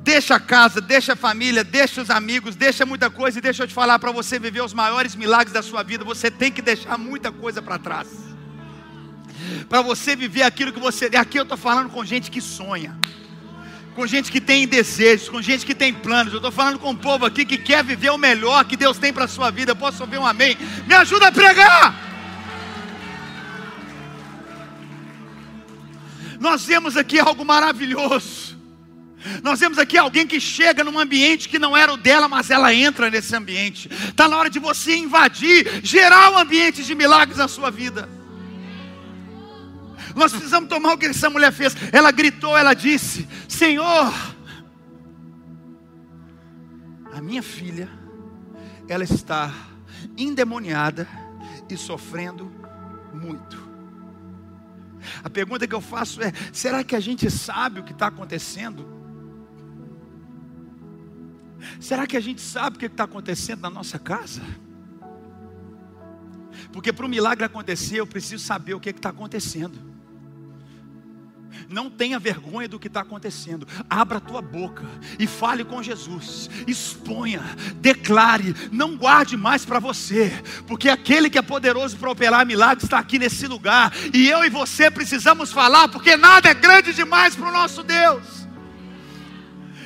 Deixa 0.03 0.37
a 0.37 0.41
casa, 0.41 0.81
deixa 0.81 1.15
a 1.15 1.17
família, 1.17 1.65
deixa 1.65 2.01
os 2.01 2.11
amigos, 2.11 2.55
deixa 2.55 2.87
muita 2.87 3.11
coisa 3.11 3.39
e 3.39 3.43
deixa 3.43 3.65
eu 3.65 3.67
te 3.67 3.75
falar 3.75 3.99
para 3.99 4.13
você 4.13 4.39
viver 4.39 4.63
os 4.63 4.73
maiores 4.73 5.17
milagres 5.17 5.53
da 5.53 5.63
sua 5.63 5.83
vida, 5.83 6.05
você 6.05 6.31
tem 6.31 6.53
que 6.53 6.63
deixar 6.63 6.97
muita 6.97 7.33
coisa 7.33 7.61
para 7.61 7.79
trás 7.79 8.26
para 9.69 9.83
você 9.83 10.15
viver 10.17 10.43
aquilo 10.43 10.73
que 10.73 10.81
você. 10.81 11.11
Aqui 11.17 11.39
eu 11.39 11.43
estou 11.43 11.59
falando 11.59 11.91
com 11.91 12.05
gente 12.05 12.31
que 12.31 12.41
sonha, 12.41 12.97
com 13.95 14.07
gente 14.07 14.31
que 14.31 14.41
tem 14.41 14.67
desejos, 14.67 15.29
com 15.29 15.41
gente 15.43 15.65
que 15.67 15.75
tem 15.75 15.93
planos. 15.93 16.33
Eu 16.33 16.39
estou 16.39 16.53
falando 16.53 16.79
com 16.79 16.91
um 16.91 16.97
povo 16.97 17.25
aqui 17.25 17.45
que 17.45 17.59
quer 17.59 17.85
viver 17.85 18.11
o 18.11 18.19
melhor 18.19 18.65
que 18.65 18.77
Deus 18.77 18.99
tem 18.99 19.13
para 19.13 19.25
a 19.25 19.29
sua 19.29 19.51
vida. 19.51 19.73
Eu 19.73 19.77
posso 19.77 20.03
ouvir 20.03 20.19
um 20.19 20.27
amém? 20.27 20.57
Me 20.87 20.95
ajuda 20.95 21.29
a 21.29 21.33
pregar! 21.33 22.07
Nós 26.39 26.65
vemos 26.65 26.97
aqui 26.97 27.19
algo 27.19 27.45
maravilhoso. 27.45 28.57
Nós 29.43 29.59
vemos 29.59 29.79
aqui 29.79 29.99
alguém 29.99 30.27
que 30.27 30.41
chega 30.41 30.85
num 30.85 30.99
ambiente 30.99 31.49
que 31.49 31.59
não 31.59 31.77
era 31.77 31.93
o 31.93 31.97
dela, 31.97 32.29
mas 32.29 32.51
ela 32.51 32.73
entra 32.73 33.11
nesse 33.11 33.35
ambiente. 33.35 33.89
Está 34.09 34.29
na 34.29 34.37
hora 34.37 34.51
de 34.51 34.59
você 34.59 34.97
invadir, 34.97 35.81
gerar 35.83 36.31
um 36.31 36.39
ambiente 36.39 36.85
de 36.85 36.95
milagres 36.95 37.39
na 37.39 37.49
sua 37.49 37.71
vida. 37.71 38.09
Nós 40.17 40.33
precisamos 40.33 40.71
tomar 40.71 40.95
o 40.95 40.99
que 40.99 41.05
essa 41.05 41.29
mulher 41.29 41.53
fez. 41.53 41.77
Ela 41.93 42.11
gritou, 42.11 42.57
ela 42.57 42.73
disse: 42.73 43.29
Senhor, 43.47 44.13
a 47.13 47.21
minha 47.21 47.43
filha, 47.43 47.87
ela 48.89 49.05
está 49.05 49.53
endemoniada 50.17 51.07
e 51.69 51.77
sofrendo 51.77 52.51
muito. 53.13 53.63
A 55.23 55.29
pergunta 55.29 55.69
que 55.69 55.75
eu 55.75 55.83
faço 55.83 56.23
é: 56.23 56.33
será 56.51 56.83
que 56.83 56.97
a 56.97 57.01
gente 57.01 57.31
sabe 57.31 57.81
o 57.81 57.85
que 57.85 57.93
está 57.93 58.07
acontecendo? 58.07 58.89
Será 61.79 62.07
que 62.07 62.17
a 62.17 62.21
gente 62.21 62.41
sabe 62.41 62.77
o 62.77 62.79
que 62.79 62.87
está 62.87 63.05
acontecendo 63.05 63.61
na 63.61 63.71
nossa 63.71 63.99
casa? 63.99 64.41
Porque 66.73 66.91
para 66.91 67.05
o 67.05 67.09
milagre 67.09 67.45
acontecer, 67.45 67.97
eu 67.97 68.07
preciso 68.07 68.43
saber 68.43 68.73
o 68.73 68.81
que 68.81 68.89
está 68.89 69.11
acontecendo. 69.11 69.96
Não 71.69 71.91
tenha 71.91 72.19
vergonha 72.19 72.69
do 72.69 72.79
que 72.79 72.87
está 72.87 73.01
acontecendo. 73.01 73.67
Abra 73.89 74.19
a 74.19 74.21
tua 74.21 74.41
boca 74.41 74.85
e 75.19 75.27
fale 75.27 75.65
com 75.65 75.83
Jesus. 75.83 76.49
Exponha, 76.67 77.43
declare, 77.77 78.55
não 78.71 78.97
guarde 78.97 79.37
mais 79.37 79.65
para 79.65 79.79
você, 79.79 80.33
porque 80.67 80.89
aquele 80.89 81.29
que 81.29 81.39
é 81.39 81.43
poderoso 81.43 81.97
para 81.97 82.11
operar 82.11 82.47
milagres 82.47 82.85
está 82.85 82.99
aqui 82.99 83.19
nesse 83.19 83.47
lugar. 83.47 83.93
E 84.15 84.29
eu 84.29 84.45
e 84.45 84.51
você 84.51 84.91
precisamos 84.91 85.53
falar, 85.53 85.89
porque 85.89 86.17
nada 86.17 86.49
é 86.49 86.55
grande 86.55 86.93
demais 86.93 87.35
para 87.35 87.49
o 87.49 87.53
nosso 87.53 87.83
Deus. 87.83 88.47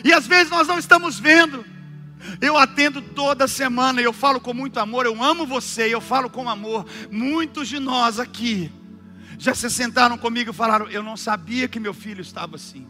E 0.04 0.12
às 0.12 0.26
vezes 0.26 0.50
nós 0.50 0.66
não 0.66 0.78
estamos 0.78 1.18
vendo. 1.18 1.64
Eu 2.40 2.56
atendo 2.56 3.00
toda 3.00 3.48
semana 3.48 4.00
e 4.00 4.04
eu 4.04 4.12
falo 4.12 4.40
com 4.40 4.52
muito 4.52 4.78
amor. 4.78 5.06
Eu 5.06 5.22
amo 5.22 5.46
você 5.46 5.88
e 5.88 5.92
eu 5.92 6.00
falo 6.00 6.28
com 6.28 6.48
amor. 6.48 6.86
Muitos 7.10 7.68
de 7.68 7.78
nós 7.78 8.18
aqui 8.18 8.70
já 9.40 9.54
se 9.54 9.70
sentaram 9.70 10.18
comigo 10.18 10.50
e 10.50 10.52
falaram: 10.54 10.86
Eu 10.90 11.02
não 11.02 11.16
sabia 11.16 11.66
que 11.66 11.80
meu 11.80 11.94
filho 11.94 12.20
estava 12.20 12.56
assim. 12.56 12.86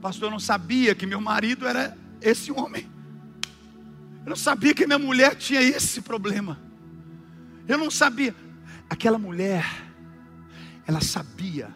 Pastor, 0.00 0.28
eu 0.28 0.30
não 0.30 0.38
sabia 0.38 0.94
que 0.94 1.04
meu 1.06 1.20
marido 1.20 1.66
era 1.66 1.98
esse 2.20 2.52
homem. 2.52 2.88
Eu 4.24 4.30
não 4.30 4.36
sabia 4.36 4.72
que 4.72 4.86
minha 4.86 4.98
mulher 4.98 5.34
tinha 5.34 5.60
esse 5.60 6.00
problema. 6.00 6.60
Eu 7.66 7.76
não 7.76 7.90
sabia. 7.90 8.32
Aquela 8.88 9.18
mulher, 9.18 9.66
ela 10.86 11.00
sabia. 11.00 11.68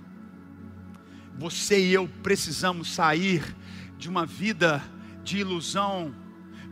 Você 1.36 1.84
e 1.84 1.92
eu 1.92 2.08
precisamos 2.22 2.94
sair 2.94 3.42
de 3.98 4.08
uma 4.08 4.24
vida 4.24 4.80
de 5.24 5.38
ilusão 5.38 6.14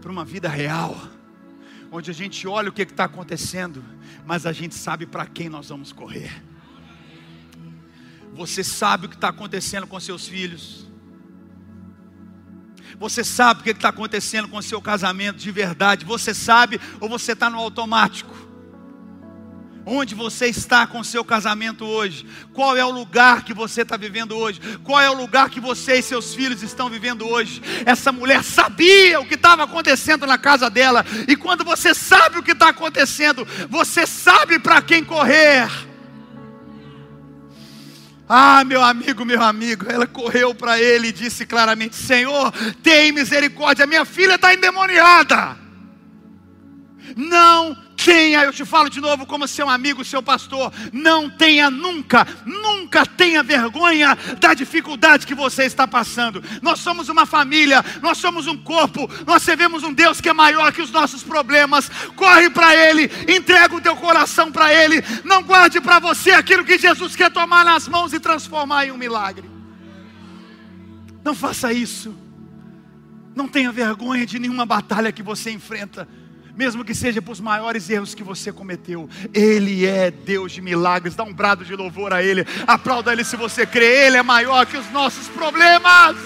para 0.01 0.13
uma 0.13 0.25
vida 0.25 0.49
real, 0.49 0.97
onde 1.91 2.13
a 2.13 2.15
gente 2.15 2.47
olha 2.47 2.69
o 2.69 2.73
que 2.73 2.83
está 2.83 3.05
acontecendo, 3.05 3.85
mas 4.25 4.47
a 4.47 4.53
gente 4.53 4.77
sabe 4.77 5.05
para 5.05 5.27
quem 5.27 5.49
nós 5.49 5.69
vamos 5.69 5.93
correr. 5.93 6.31
Você 8.35 8.63
sabe 8.63 9.07
o 9.07 9.09
que 9.09 9.15
está 9.15 9.29
acontecendo 9.29 9.87
com 9.87 9.99
seus 9.99 10.27
filhos. 10.27 10.87
Você 12.99 13.23
sabe 13.23 13.61
o 13.61 13.65
que 13.65 13.71
está 13.71 13.91
acontecendo 13.91 14.49
com 14.49 14.61
seu 14.63 14.81
casamento 14.81 15.37
de 15.37 15.51
verdade. 15.51 16.05
Você 16.05 16.33
sabe 16.33 16.81
ou 17.01 17.09
você 17.09 17.33
está 17.33 17.51
no 17.51 17.59
automático? 17.59 18.47
Onde 19.89 20.17
você 20.17 20.47
está 20.47 20.85
com 20.85 20.99
o 20.99 21.05
seu 21.05 21.25
casamento 21.25 21.85
hoje? 21.85 22.27
Qual 22.53 22.77
é 22.77 22.85
o 22.85 22.91
lugar 22.91 23.45
que 23.45 23.55
você 23.55 23.83
está 23.83 23.97
vivendo 23.97 24.37
hoje? 24.37 24.61
Qual 24.83 25.01
é 25.01 25.09
o 25.09 25.15
lugar 25.15 25.49
que 25.49 25.61
você 25.61 25.99
e 25.99 26.03
seus 26.03 26.35
filhos 26.35 26.61
estão 26.61 26.91
vivendo 26.91 27.25
hoje? 27.25 27.63
Essa 27.85 28.11
mulher 28.11 28.43
sabia 28.43 29.21
o 29.21 29.27
que 29.27 29.35
estava 29.35 29.63
acontecendo 29.63 30.27
na 30.27 30.37
casa 30.37 30.69
dela, 30.69 31.07
e 31.29 31.37
quando 31.37 31.65
você 31.65 31.95
sabe 31.95 32.39
o 32.39 32.43
que 32.43 32.51
está 32.51 32.71
acontecendo, 32.71 33.47
você 33.71 34.09
sabe 34.09 34.59
para 34.59 34.83
quem 34.83 35.05
correr. 35.05 35.71
Ah, 38.29 38.65
meu 38.65 38.83
amigo, 38.83 39.25
meu 39.25 39.41
amigo, 39.43 39.87
ela 39.89 40.07
correu 40.07 40.55
para 40.55 40.81
ele 40.81 41.09
e 41.09 41.13
disse 41.13 41.47
claramente: 41.47 41.95
Senhor, 41.95 42.53
tem 42.83 43.13
misericórdia, 43.13 43.87
minha 43.87 44.05
filha 44.05 44.35
está 44.35 44.53
endemoniada. 44.53 45.57
Não 47.17 47.86
tenha, 48.07 48.45
eu 48.45 48.53
te 48.53 48.65
falo 48.65 48.89
de 48.89 49.01
novo 49.01 49.27
como 49.27 49.49
seu 49.49 49.69
amigo, 49.69 50.05
seu 50.05 50.23
pastor, 50.23 50.73
não 50.93 51.29
tenha 51.29 51.69
nunca, 51.69 52.25
nunca 52.45 53.05
tenha 53.05 53.43
vergonha 53.43 54.17
da 54.39 54.55
dificuldade 54.55 55.27
que 55.27 55.35
você 55.35 55.65
está 55.65 55.89
passando. 55.89 56.41
Nós 56.63 56.79
somos 56.79 57.09
uma 57.09 57.27
família, 57.27 57.85
nós 58.01 58.19
somos 58.19 58.47
um 58.47 58.57
corpo, 58.57 59.11
nós 59.27 59.43
servimos 59.43 59.83
um 59.83 59.93
Deus 59.93 60.21
que 60.21 60.29
é 60.29 60.33
maior 60.33 60.73
que 60.73 60.81
os 60.81 60.93
nossos 60.93 61.25
problemas. 61.25 61.91
Corre 62.15 62.49
para 62.49 62.77
Ele, 62.77 63.11
entrega 63.27 63.75
o 63.75 63.81
teu 63.81 63.97
coração 63.97 64.53
para 64.53 64.73
Ele, 64.73 65.03
não 65.25 65.43
guarde 65.43 65.81
para 65.81 65.99
você 65.99 66.31
aquilo 66.31 66.65
que 66.65 66.79
Jesus 66.79 67.17
quer 67.17 67.33
tomar 67.33 67.65
nas 67.65 67.89
mãos 67.89 68.13
e 68.13 68.21
transformar 68.21 68.87
em 68.87 68.93
um 68.93 68.97
milagre. 68.97 69.51
Não 71.25 71.35
faça 71.35 71.73
isso. 71.73 72.17
Não 73.35 73.49
tenha 73.49 73.73
vergonha 73.73 74.25
de 74.25 74.39
nenhuma 74.39 74.65
batalha 74.65 75.11
que 75.11 75.25
você 75.25 75.51
enfrenta 75.51 76.07
mesmo 76.57 76.85
que 76.85 76.95
seja 76.95 77.21
para 77.21 77.33
os 77.33 77.41
maiores 77.41 77.89
erros 77.91 78.15
que 78.15 78.25
você 78.25 78.51
cometeu. 78.51 79.09
Ele 79.35 79.85
é 79.85 80.11
Deus 80.11 80.53
de 80.53 80.63
milagres. 80.63 81.15
Dá 81.15 81.23
um 81.23 81.33
brado 81.33 81.65
de 81.65 81.77
louvor 81.77 82.15
a 82.15 82.23
Ele. 82.23 82.47
Aplauda 82.67 83.13
Ele 83.13 83.25
se 83.25 83.37
você 83.37 83.67
crê. 83.67 84.07
Ele 84.07 84.17
é 84.17 84.23
maior 84.23 84.65
que 84.65 84.79
os 84.79 84.91
nossos 84.91 85.29
problemas. 85.29 86.17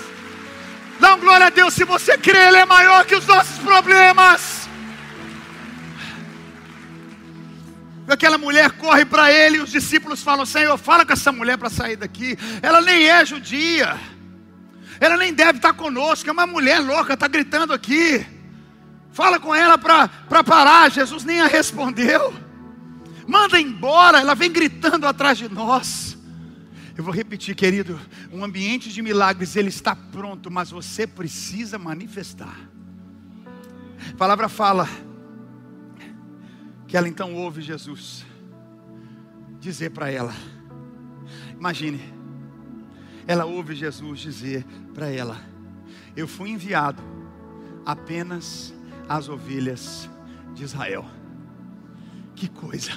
Dá 1.00 1.16
um 1.16 1.20
glória 1.20 1.46
a 1.46 1.50
Deus 1.50 1.74
se 1.74 1.84
você 1.84 2.16
crê. 2.16 2.38
Ele 2.48 2.58
é 2.58 2.64
maior 2.64 3.04
que 3.04 3.16
os 3.16 3.26
nossos 3.26 3.58
problemas. 3.58 4.68
Aquela 8.08 8.38
mulher 8.38 8.72
corre 8.72 9.04
para 9.04 9.32
ele 9.32 9.58
e 9.58 9.60
os 9.60 9.70
discípulos 9.70 10.22
falam: 10.22 10.44
Senhor, 10.44 10.76
fala 10.76 11.06
com 11.06 11.12
essa 11.12 11.30
mulher 11.30 11.56
para 11.56 11.70
sair 11.70 11.96
daqui. 11.96 12.36
Ela 12.60 12.80
nem 12.80 13.08
é 13.08 13.24
judia. 13.24 13.98
Ela 14.98 15.16
nem 15.16 15.32
deve 15.32 15.58
estar 15.58 15.72
conosco. 15.72 16.28
É 16.28 16.32
uma 16.32 16.46
mulher 16.46 16.80
louca, 16.80 17.14
está 17.14 17.28
gritando 17.28 17.72
aqui. 17.72 18.26
Fala 19.12 19.40
com 19.40 19.54
ela 19.54 19.76
para 19.76 20.44
parar. 20.44 20.90
Jesus 20.90 21.24
nem 21.24 21.40
a 21.40 21.46
respondeu. 21.46 22.32
Manda 23.26 23.60
embora. 23.60 24.20
Ela 24.20 24.34
vem 24.34 24.50
gritando 24.50 25.06
atrás 25.06 25.38
de 25.38 25.48
nós. 25.48 26.18
Eu 26.96 27.04
vou 27.04 27.12
repetir, 27.14 27.54
querido. 27.54 27.98
Um 28.32 28.44
ambiente 28.44 28.90
de 28.90 29.02
milagres, 29.02 29.56
ele 29.56 29.68
está 29.68 29.96
pronto, 29.96 30.50
mas 30.50 30.70
você 30.70 31.06
precisa 31.06 31.78
manifestar. 31.78 32.56
A 34.12 34.16
palavra 34.16 34.48
fala 34.48 34.88
que 36.86 36.96
ela 36.96 37.08
então 37.08 37.34
ouve 37.34 37.62
Jesus 37.62 38.24
dizer 39.60 39.90
para 39.90 40.10
ela. 40.10 40.34
Imagine, 41.58 42.00
ela 43.26 43.44
ouve 43.44 43.74
Jesus 43.74 44.20
dizer 44.20 44.64
para 44.92 45.08
ela: 45.08 45.40
Eu 46.16 46.26
fui 46.26 46.50
enviado 46.50 47.02
apenas 47.84 48.74
as 49.10 49.28
ovelhas 49.28 50.08
de 50.54 50.62
Israel. 50.62 51.04
Que 52.36 52.48
coisa! 52.48 52.92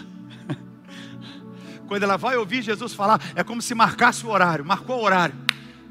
Quando 1.89 2.03
ela 2.03 2.17
vai 2.17 2.37
ouvir 2.37 2.61
Jesus 2.61 2.93
falar, 2.93 3.19
é 3.33 3.43
como 3.43 3.63
se 3.63 3.73
marcasse 3.73 4.23
o 4.23 4.29
horário, 4.29 4.63
marcou 4.63 4.99
o 4.99 5.03
horário. 5.03 5.33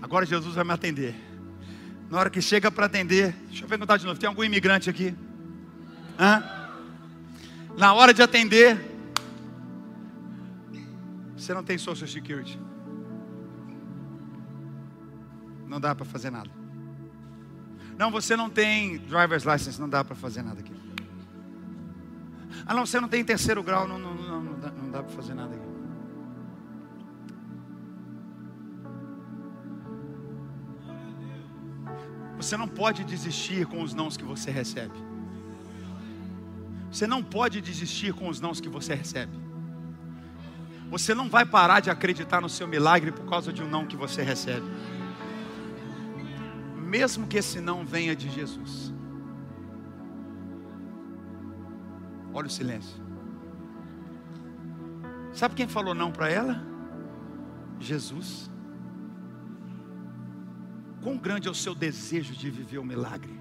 Agora 0.00 0.24
Jesus 0.24 0.54
vai 0.54 0.62
me 0.62 0.72
atender. 0.72 1.16
Na 2.08 2.20
hora 2.20 2.30
que 2.30 2.40
chega 2.40 2.70
para 2.70 2.86
atender, 2.86 3.34
deixa 3.48 3.64
eu 3.64 3.68
perguntar 3.68 3.96
de 3.96 4.06
novo: 4.06 4.20
tem 4.20 4.28
algum 4.28 4.44
imigrante 4.44 4.88
aqui? 4.88 5.12
Hã? 6.16 6.40
Na 7.76 7.92
hora 7.92 8.14
de 8.14 8.22
atender, 8.22 8.78
você 11.36 11.52
não 11.52 11.64
tem 11.64 11.76
Social 11.76 12.06
Security. 12.06 12.60
Não 15.66 15.80
dá 15.80 15.96
para 15.96 16.04
fazer 16.04 16.30
nada. 16.30 16.61
Não, 17.98 18.10
você 18.10 18.36
não 18.36 18.48
tem 18.48 18.98
driver's 18.98 19.44
license, 19.44 19.80
não 19.80 19.88
dá 19.88 20.02
para 20.04 20.14
fazer 20.14 20.42
nada 20.42 20.60
aqui. 20.60 20.72
Ah, 22.66 22.74
não, 22.74 22.86
você 22.86 23.00
não 23.00 23.08
tem 23.08 23.24
terceiro 23.24 23.62
grau, 23.62 23.86
não, 23.86 23.98
não, 23.98 24.14
não, 24.14 24.42
não 24.42 24.60
dá, 24.60 24.70
não 24.70 24.90
dá 24.90 25.02
para 25.02 25.12
fazer 25.14 25.34
nada 25.34 25.54
aqui. 25.54 25.72
Você 32.36 32.56
não 32.56 32.66
pode 32.66 33.04
desistir 33.04 33.66
com 33.66 33.82
os 33.82 33.94
nãos 33.94 34.16
que 34.16 34.24
você 34.24 34.50
recebe. 34.50 34.94
Você 36.90 37.06
não 37.06 37.22
pode 37.22 37.60
desistir 37.60 38.12
com 38.12 38.28
os 38.28 38.40
nãos 38.40 38.60
que 38.60 38.68
você 38.68 38.94
recebe. 38.94 39.32
Você 40.90 41.14
não 41.14 41.28
vai 41.28 41.46
parar 41.46 41.80
de 41.80 41.88
acreditar 41.88 42.40
no 42.40 42.48
seu 42.48 42.66
milagre 42.66 43.12
por 43.12 43.24
causa 43.26 43.52
de 43.52 43.62
um 43.62 43.68
não 43.68 43.86
que 43.86 43.96
você 43.96 44.22
recebe 44.22 44.66
mesmo 46.92 47.26
que 47.26 47.38
esse 47.38 47.58
não 47.58 47.86
venha 47.86 48.14
de 48.14 48.28
Jesus. 48.28 48.92
Olha 52.34 52.48
o 52.48 52.50
silêncio. 52.50 53.02
Sabe 55.32 55.54
quem 55.54 55.66
falou 55.66 55.94
não 55.94 56.12
para 56.12 56.28
ela? 56.28 56.62
Jesus. 57.80 58.50
Quão 61.00 61.16
grande 61.16 61.48
é 61.48 61.50
o 61.50 61.54
seu 61.54 61.74
desejo 61.74 62.34
de 62.34 62.50
viver 62.50 62.76
o 62.76 62.84
milagre? 62.84 63.40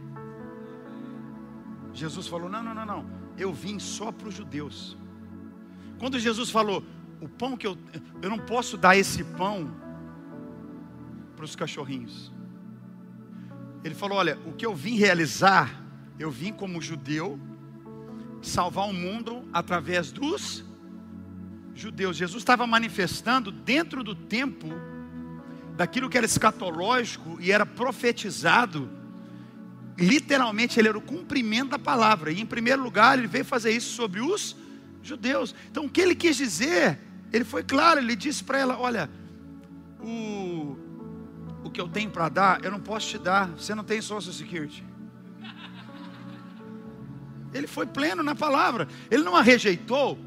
Jesus 1.93 2.27
falou: 2.27 2.49
Não, 2.49 2.63
não, 2.63 2.73
não, 2.73 2.85
não. 2.85 3.05
Eu 3.37 3.51
vim 3.51 3.79
só 3.79 4.13
para 4.13 4.29
os 4.29 4.33
judeus. 4.33 4.97
Quando 5.99 6.17
Jesus 6.17 6.49
falou: 6.49 6.85
O 7.19 7.27
pão 7.27 7.57
que 7.57 7.67
eu. 7.67 7.77
Eu 8.21 8.29
não 8.29 8.39
posso 8.39 8.77
dar 8.77 8.95
esse 8.95 9.25
pão 9.25 9.69
para 11.35 11.43
os 11.43 11.53
cachorrinhos. 11.53 12.31
Ele 13.83 13.95
falou: 13.95 14.17
Olha, 14.17 14.37
o 14.45 14.53
que 14.53 14.65
eu 14.65 14.75
vim 14.75 14.95
realizar, 14.95 15.83
eu 16.19 16.29
vim 16.29 16.53
como 16.53 16.81
judeu, 16.81 17.39
salvar 18.41 18.87
o 18.87 18.93
mundo 18.93 19.43
através 19.51 20.11
dos 20.11 20.63
judeus. 21.73 22.17
Jesus 22.17 22.41
estava 22.41 22.67
manifestando 22.67 23.51
dentro 23.51 24.03
do 24.03 24.15
tempo 24.15 24.67
daquilo 25.75 26.09
que 26.09 26.17
era 26.17 26.25
escatológico 26.25 27.37
e 27.39 27.51
era 27.51 27.65
profetizado. 27.65 28.89
Literalmente, 29.97 30.79
ele 30.79 30.89
era 30.89 30.97
o 30.97 31.01
cumprimento 31.01 31.71
da 31.71 31.79
palavra. 31.79 32.31
E 32.31 32.41
em 32.41 32.45
primeiro 32.45 32.81
lugar, 32.81 33.17
ele 33.17 33.27
veio 33.27 33.45
fazer 33.45 33.71
isso 33.71 33.95
sobre 33.95 34.19
os 34.19 34.55
judeus. 35.03 35.55
Então, 35.69 35.85
o 35.85 35.89
que 35.89 36.01
ele 36.01 36.15
quis 36.15 36.35
dizer, 36.35 36.99
ele 37.31 37.43
foi 37.43 37.63
claro, 37.63 37.99
ele 37.99 38.15
disse 38.15 38.43
para 38.43 38.59
ela: 38.59 38.77
Olha, 38.77 39.09
o 39.99 40.40
o 41.63 41.69
que 41.69 41.79
eu 41.79 41.87
tenho 41.87 42.09
para 42.09 42.29
dar, 42.29 42.63
eu 42.63 42.71
não 42.71 42.79
posso 42.79 43.07
te 43.07 43.17
dar. 43.17 43.47
Você 43.49 43.75
não 43.75 43.83
tem 43.83 44.01
Social 44.01 44.33
Security. 44.33 44.83
Ele 47.53 47.67
foi 47.67 47.85
pleno 47.85 48.23
na 48.23 48.33
palavra. 48.33 48.87
Ele 49.09 49.23
não 49.23 49.35
a 49.35 49.41
rejeitou. 49.41 50.17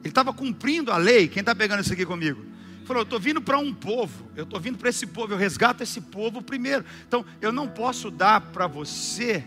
Ele 0.00 0.08
estava 0.08 0.32
cumprindo 0.32 0.90
a 0.90 0.96
lei. 0.96 1.28
Quem 1.28 1.40
está 1.40 1.54
pegando 1.54 1.80
isso 1.80 1.92
aqui 1.92 2.04
comigo? 2.04 2.44
Falou: 2.84 3.02
Eu 3.02 3.04
estou 3.04 3.20
vindo 3.20 3.40
para 3.40 3.58
um 3.58 3.72
povo. 3.72 4.26
Eu 4.34 4.44
estou 4.44 4.58
vindo 4.58 4.78
para 4.78 4.88
esse 4.88 5.06
povo. 5.06 5.32
Eu 5.32 5.36
resgato 5.36 5.82
esse 5.82 6.00
povo 6.00 6.42
primeiro. 6.42 6.84
Então, 7.06 7.24
eu 7.40 7.52
não 7.52 7.68
posso 7.68 8.10
dar 8.10 8.40
para 8.40 8.66
você 8.66 9.44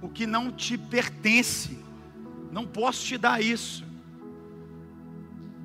o 0.00 0.08
que 0.08 0.26
não 0.26 0.50
te 0.50 0.78
pertence. 0.78 1.78
Não 2.50 2.66
posso 2.66 3.04
te 3.04 3.18
dar 3.18 3.42
isso. 3.42 3.84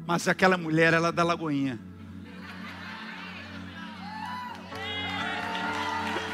Mas 0.05 0.27
aquela 0.27 0.57
mulher, 0.57 0.93
ela 0.93 1.09
é 1.09 1.11
da 1.11 1.23
Lagoinha. 1.23 1.79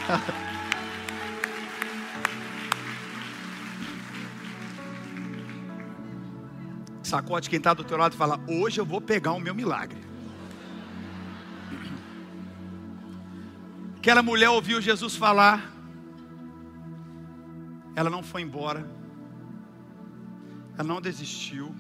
Sacode 7.03 7.49
quem 7.49 7.57
está 7.57 7.73
do 7.73 7.83
teu 7.83 7.97
lado 7.97 8.13
e 8.13 8.17
fala: 8.17 8.39
Hoje 8.47 8.79
eu 8.79 8.85
vou 8.85 9.01
pegar 9.01 9.33
o 9.33 9.39
meu 9.39 9.53
milagre. 9.53 10.09
Aquela 13.97 14.23
mulher 14.23 14.49
ouviu 14.49 14.81
Jesus 14.81 15.15
falar, 15.15 15.73
ela 17.95 18.09
não 18.09 18.23
foi 18.23 18.41
embora, 18.41 18.89
ela 20.75 20.87
não 20.87 21.01
desistiu, 21.01 21.75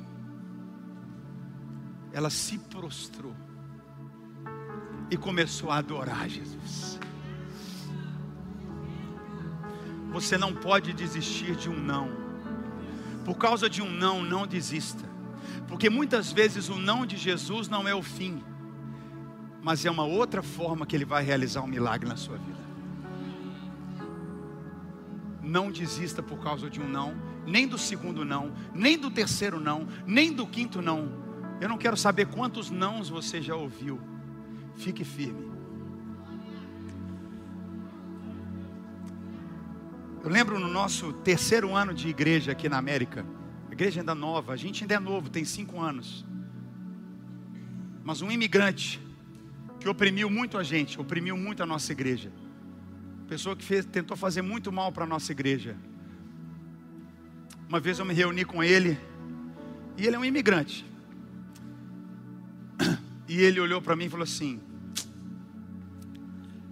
ela 2.11 2.29
se 2.29 2.57
prostrou 2.57 3.33
e 5.09 5.15
começou 5.15 5.71
a 5.71 5.77
adorar 5.77 6.27
Jesus. 6.27 6.99
Você 10.11 10.37
não 10.37 10.53
pode 10.53 10.93
desistir 10.93 11.55
de 11.55 11.69
um 11.69 11.79
não. 11.79 12.09
Por 13.23 13.37
causa 13.37 13.69
de 13.69 13.81
um 13.81 13.89
não, 13.89 14.23
não 14.23 14.47
desista. 14.47 15.07
Porque 15.67 15.89
muitas 15.89 16.31
vezes 16.31 16.67
o 16.69 16.75
não 16.75 17.05
de 17.05 17.15
Jesus 17.15 17.67
não 17.67 17.87
é 17.87 17.93
o 17.93 18.01
fim, 18.01 18.43
mas 19.61 19.85
é 19.85 19.91
uma 19.91 20.03
outra 20.03 20.41
forma 20.41 20.85
que 20.85 20.95
ele 20.95 21.05
vai 21.05 21.23
realizar 21.23 21.61
um 21.61 21.67
milagre 21.67 22.09
na 22.09 22.15
sua 22.15 22.37
vida. 22.37 22.59
Não 25.43 25.71
desista 25.71 26.23
por 26.23 26.39
causa 26.39 26.69
de 26.69 26.81
um 26.81 26.87
não, 26.87 27.15
nem 27.45 27.67
do 27.67 27.77
segundo 27.77 28.25
não, 28.25 28.51
nem 28.73 28.97
do 28.97 29.11
terceiro 29.11 29.59
não, 29.59 29.87
nem 30.05 30.33
do 30.33 30.47
quinto 30.47 30.81
não. 30.81 31.11
Eu 31.61 31.67
não 31.67 31.77
quero 31.77 31.97
saber 31.97 32.27
quantos 32.27 32.69
nãos 32.69 33.09
você 33.09 33.41
já 33.41 33.55
ouviu. 33.55 33.99
Fique 34.75 35.03
firme. 35.03 35.51
Eu 40.21 40.29
lembro 40.29 40.59
no 40.59 40.67
nosso 40.67 41.13
terceiro 41.13 41.73
ano 41.73 41.93
de 41.93 42.09
igreja 42.09 42.51
aqui 42.51 42.67
na 42.67 42.77
América, 42.77 43.25
igreja 43.71 44.01
ainda 44.01 44.13
nova, 44.13 44.51
a 44.51 44.57
gente 44.57 44.83
ainda 44.83 44.95
é 44.95 44.99
novo, 44.99 45.29
tem 45.29 45.45
cinco 45.45 45.79
anos. 45.79 46.25
Mas 48.03 48.21
um 48.21 48.29
imigrante 48.29 49.01
que 49.79 49.87
oprimiu 49.87 50.29
muito 50.29 50.57
a 50.57 50.63
gente, 50.63 50.99
oprimiu 50.99 51.37
muito 51.37 51.63
a 51.63 51.65
nossa 51.65 51.93
igreja. 51.93 52.31
Pessoa 53.29 53.55
que 53.55 53.63
fez, 53.63 53.85
tentou 53.85 54.17
fazer 54.17 54.41
muito 54.41 54.71
mal 54.73 54.91
para 54.91 55.05
a 55.05 55.07
nossa 55.07 55.31
igreja. 55.31 55.77
Uma 57.69 57.79
vez 57.79 57.97
eu 57.97 58.05
me 58.05 58.13
reuni 58.13 58.43
com 58.43 58.61
ele, 58.61 58.99
e 59.97 60.05
ele 60.05 60.17
é 60.17 60.19
um 60.19 60.25
imigrante. 60.25 60.85
E 63.25 63.39
ele 63.39 63.59
olhou 63.59 63.81
para 63.81 63.95
mim 63.95 64.05
e 64.05 64.09
falou 64.09 64.23
assim, 64.23 64.59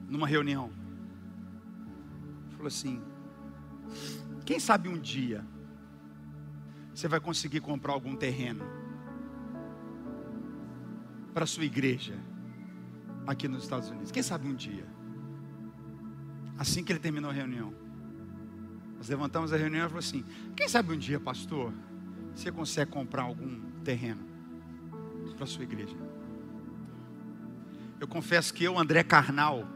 numa 0.09 0.27
reunião, 0.27 0.71
falou 2.53 2.67
assim: 2.67 2.99
quem 4.45 4.59
sabe 4.59 4.87
um 4.89 4.97
dia 4.97 5.43
você 6.93 7.07
vai 7.07 7.19
conseguir 7.19 7.59
comprar 7.59 7.93
algum 7.93 8.15
terreno 8.15 8.65
para 11.33 11.45
sua 11.45 11.63
igreja 11.63 12.17
aqui 13.27 13.47
nos 13.47 13.63
Estados 13.63 13.89
Unidos? 13.89 14.11
Quem 14.11 14.23
sabe 14.23 14.47
um 14.47 14.55
dia? 14.55 14.85
Assim 16.57 16.83
que 16.83 16.91
ele 16.91 16.99
terminou 16.99 17.29
a 17.29 17.33
reunião, 17.33 17.73
nós 18.97 19.09
levantamos 19.09 19.53
a 19.53 19.57
reunião 19.57 19.85
e 19.85 19.89
falou 19.89 19.99
assim: 19.99 20.25
Quem 20.55 20.67
sabe 20.67 20.93
um 20.93 20.97
dia, 20.97 21.19
pastor, 21.19 21.71
você 22.33 22.51
consegue 22.51 22.89
comprar 22.89 23.23
algum 23.23 23.59
terreno 23.83 24.25
para 25.37 25.45
sua 25.45 25.63
igreja? 25.63 25.95
Eu 27.99 28.07
confesso 28.07 28.53
que 28.53 28.63
eu, 28.63 28.77
André 28.77 29.03
Carnal, 29.03 29.67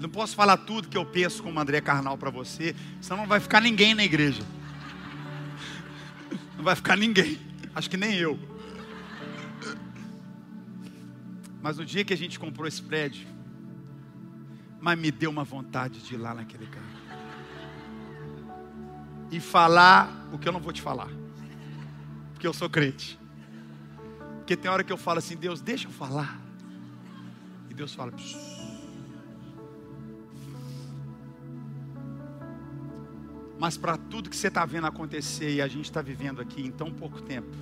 Não 0.00 0.08
posso 0.08 0.34
falar 0.34 0.56
tudo 0.56 0.88
que 0.88 0.96
eu 0.96 1.04
penso 1.04 1.42
como 1.42 1.60
André 1.60 1.78
Carnal 1.82 2.16
para 2.16 2.30
você, 2.30 2.74
senão 3.02 3.18
não 3.18 3.26
vai 3.26 3.38
ficar 3.38 3.60
ninguém 3.60 3.94
na 3.94 4.02
igreja. 4.02 4.42
Não 6.56 6.64
vai 6.64 6.74
ficar 6.74 6.96
ninguém. 6.96 7.38
Acho 7.74 7.90
que 7.90 7.98
nem 7.98 8.14
eu. 8.14 8.38
Mas 11.60 11.76
no 11.76 11.84
dia 11.84 12.02
que 12.02 12.14
a 12.14 12.16
gente 12.16 12.40
comprou 12.40 12.66
esse 12.66 12.80
prédio, 12.80 13.28
mas 14.80 14.98
me 14.98 15.10
deu 15.10 15.28
uma 15.28 15.44
vontade 15.44 16.00
de 16.00 16.14
ir 16.14 16.16
lá 16.16 16.32
naquele 16.32 16.66
carro. 16.66 16.86
E 19.30 19.38
falar 19.38 20.28
o 20.32 20.38
que 20.38 20.48
eu 20.48 20.52
não 20.52 20.60
vou 20.60 20.72
te 20.72 20.80
falar. 20.80 21.10
Porque 22.32 22.46
eu 22.46 22.54
sou 22.54 22.70
crente. 22.70 23.18
Porque 24.38 24.56
tem 24.56 24.70
hora 24.70 24.82
que 24.82 24.92
eu 24.92 24.96
falo 24.96 25.18
assim, 25.18 25.36
Deus, 25.36 25.60
deixa 25.60 25.86
eu 25.86 25.92
falar. 25.92 26.40
E 27.68 27.74
Deus 27.74 27.94
fala, 27.94 28.12
Psh. 28.12 28.59
Mas 33.60 33.76
para 33.76 33.98
tudo 33.98 34.30
que 34.30 34.36
você 34.36 34.48
está 34.48 34.64
vendo 34.64 34.86
acontecer 34.86 35.56
e 35.56 35.60
a 35.60 35.68
gente 35.68 35.84
está 35.84 36.00
vivendo 36.00 36.40
aqui 36.40 36.62
em 36.62 36.70
tão 36.70 36.90
pouco 36.90 37.20
tempo, 37.20 37.54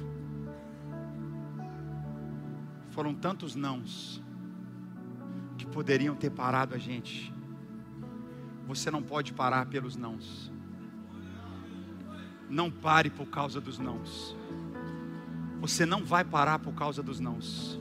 foram 2.90 3.12
tantos 3.12 3.56
nãos 3.56 4.22
que 5.56 5.66
poderiam 5.66 6.14
ter 6.14 6.30
parado 6.30 6.72
a 6.72 6.78
gente. 6.78 7.34
Você 8.68 8.92
não 8.92 9.02
pode 9.02 9.32
parar 9.32 9.66
pelos 9.66 9.96
nãos. 9.96 10.52
Não 12.48 12.70
pare 12.70 13.10
por 13.10 13.26
causa 13.26 13.60
dos 13.60 13.80
nãos. 13.80 14.36
Você 15.60 15.84
não 15.84 16.04
vai 16.04 16.24
parar 16.24 16.60
por 16.60 16.74
causa 16.74 17.02
dos 17.02 17.18
nãos. 17.18 17.76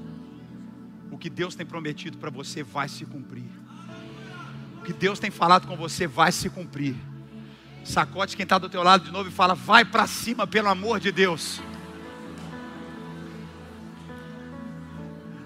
O 1.12 1.19
que 1.19 1.30
Deus 1.30 1.53
tem 1.53 1.67
prometido 1.67 2.17
para 2.17 2.32
você 2.32 2.63
vai 2.63 2.89
se 2.89 3.06
cumprir. 3.06 3.45
O 4.80 4.82
que 4.82 4.91
Deus 4.91 5.19
tem 5.19 5.30
falado 5.30 5.67
com 5.67 5.77
você 5.77 6.08
vai 6.08 6.32
se 6.32 6.49
cumprir. 6.49 6.95
Sacode 7.88 8.36
quem 8.36 8.43
está 8.43 8.58
do 8.58 8.67
teu 8.67 8.84
lado 8.84 9.06
de 9.06 9.12
novo 9.12 9.30
e 9.30 9.32
fala: 9.32 9.56
vai 9.56 9.86
para 9.86 10.06
cima, 10.06 10.45
pelo 10.45 10.67
amor 10.67 11.00
de 11.00 11.10
Deus. 11.10 11.62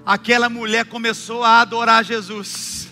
Aquela 0.04 0.49
mulher 0.49 0.86
começou 0.86 1.43
a 1.43 1.62
adorar 1.62 2.04
Jesus. 2.04 2.89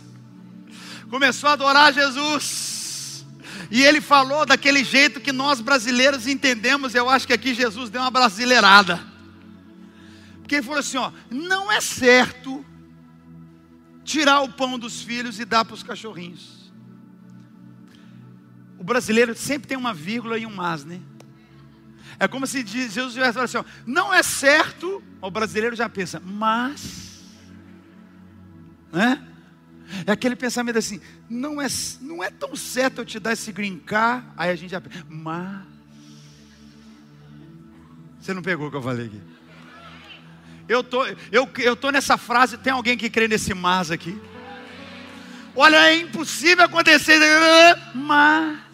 Começou 1.10 1.50
a 1.50 1.54
adorar 1.54 1.92
Jesus. 1.92 3.26
E 3.72 3.82
ele 3.82 4.00
falou 4.00 4.46
daquele 4.46 4.84
jeito 4.84 5.20
que 5.20 5.32
nós 5.32 5.60
brasileiros 5.60 6.28
entendemos. 6.28 6.94
Eu 6.94 7.10
acho 7.10 7.26
que 7.26 7.34
aqui 7.34 7.56
Jesus 7.56 7.90
deu 7.90 8.02
uma 8.02 8.12
brasileirada. 8.12 9.04
Porque 10.38 10.56
ele 10.56 10.64
falou 10.64 10.80
assim: 10.80 10.98
ó, 10.98 11.12
não 11.32 11.72
é 11.72 11.82
certo 11.82 12.64
tirar 14.04 14.42
o 14.42 14.50
pão 14.50 14.78
dos 14.78 15.02
filhos 15.02 15.40
e 15.40 15.46
dar 15.46 15.66
para 15.66 15.74
os 15.74 15.82
cachorrinhos 15.82 16.59
brasileiro 18.90 19.36
sempre 19.36 19.68
tem 19.68 19.78
uma 19.78 19.94
vírgula 19.94 20.38
e 20.38 20.46
um 20.46 20.54
mas, 20.54 20.84
né? 20.84 21.00
É 22.20 22.28
como 22.28 22.46
se 22.48 22.66
Jesus 22.66 23.14
tivesse 23.14 23.34
falado 23.34 23.46
assim: 23.46 23.58
ó, 23.58 23.64
não 23.86 24.14
é 24.14 24.24
certo, 24.24 25.02
o 25.22 25.32
brasileiro 25.32 25.76
já 25.76 25.88
pensa, 25.88 26.20
mas, 26.20 27.24
né? 28.92 29.26
É 30.06 30.12
aquele 30.12 30.36
pensamento 30.36 30.78
assim: 30.78 31.00
não 31.30 31.62
é, 31.62 31.68
não 32.02 32.24
é 32.24 32.32
tão 32.32 32.56
certo 32.56 33.02
eu 33.02 33.06
te 33.06 33.20
dar 33.20 33.34
esse 33.34 33.52
green 33.52 33.78
car, 33.78 34.26
aí 34.36 34.50
a 34.50 34.56
gente 34.56 34.72
já 34.72 34.82
pensa, 34.82 35.06
mas. 35.08 35.62
Você 38.20 38.34
não 38.34 38.42
pegou 38.42 38.68
o 38.68 38.72
que 38.72 38.78
eu 38.78 38.82
falei 38.82 39.06
aqui? 39.06 39.22
Eu 40.68 40.84
tô, 40.84 41.06
eu, 41.32 41.50
eu 41.58 41.76
tô 41.76 41.90
nessa 41.92 42.18
frase, 42.18 42.58
tem 42.58 42.74
alguém 42.74 42.98
que 42.98 43.10
crê 43.10 43.28
nesse 43.28 43.54
mas 43.54 43.92
aqui? 43.92 44.20
Olha, 45.56 45.78
é 45.90 45.96
impossível 45.96 46.66
acontecer, 46.66 47.20
mas. 47.94 48.69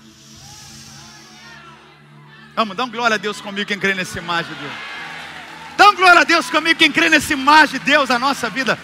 Vamos, 2.56 2.78
dá 2.78 2.86
um 2.86 2.90
glória 2.90 3.16
a 3.16 3.18
Deus 3.18 3.42
comigo 3.42 3.68
quem 3.68 3.78
crê 3.78 3.94
nesse 3.94 4.18
imagem 4.18 4.54
de 4.54 4.62
Deus. 4.62 4.74
Dá 5.76 5.90
um 5.90 5.96
glória 5.96 6.22
a 6.22 6.24
Deus 6.24 6.50
comigo 6.50 6.80
quem 6.80 6.90
crê 6.90 7.10
nesse 7.10 7.34
imagem 7.34 7.80
de 7.80 7.86
Deus 7.86 8.08
na 8.08 8.18
nossa 8.18 8.50
vida. 8.50 8.78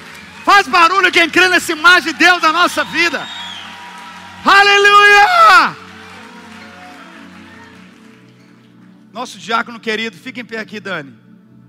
Faz 0.44 0.68
barulho 0.68 1.10
quem 1.10 1.30
crê 1.30 1.48
nesse 1.48 1.72
imagem 1.72 2.12
de 2.12 2.20
Deus 2.20 2.42
na 2.42 2.52
nossa 2.52 2.84
vida. 2.84 3.26
Aleluia! 4.44 5.78
Nosso 9.14 9.40
diácono 9.40 9.80
querido, 9.80 10.18
fica 10.18 10.42
em 10.42 10.46
pé 10.46 10.60
aqui, 10.60 10.80
Dani. 10.80 11.16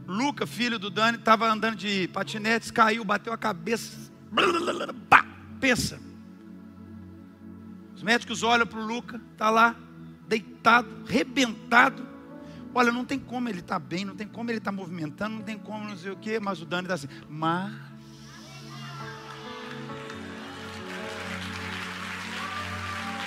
Luca, 0.07 0.45
filho 0.45 0.81
do 0.81 0.91
Dani, 0.91 1.19
estava 1.19 1.49
andando 1.49 1.77
de 1.77 2.09
patinetes, 2.09 2.73
caiu, 2.73 3.05
bateu 3.05 3.33
a 3.33 3.39
cabeça. 3.39 4.11
Pensa. 5.61 6.01
Os 7.95 8.03
médicos 8.03 8.43
olham 8.43 8.67
para 8.67 8.81
o 8.81 8.85
Luca, 8.85 9.21
está 9.33 9.49
lá, 9.51 9.77
deitado, 10.63 10.89
rebentado. 11.09 12.07
Olha, 12.75 12.93
não 12.93 13.05
tem 13.05 13.19
como 13.19 13.49
ele 13.49 13.59
estar 13.59 13.75
tá 13.75 13.79
bem, 13.81 14.05
não 14.05 14.15
tem 14.15 14.27
como 14.27 14.51
ele 14.51 14.59
estar 14.59 14.71
tá 14.71 14.77
movimentando, 14.77 15.37
não 15.37 15.43
tem 15.43 15.59
como 15.59 15.85
não 15.85 15.97
sei 15.97 16.13
o 16.13 16.17
quê, 16.17 16.39
mas 16.41 16.63
o 16.63 16.65
Dani 16.65 16.85
está 16.85 16.95
assim. 16.95 17.09
Mas. 17.29 17.73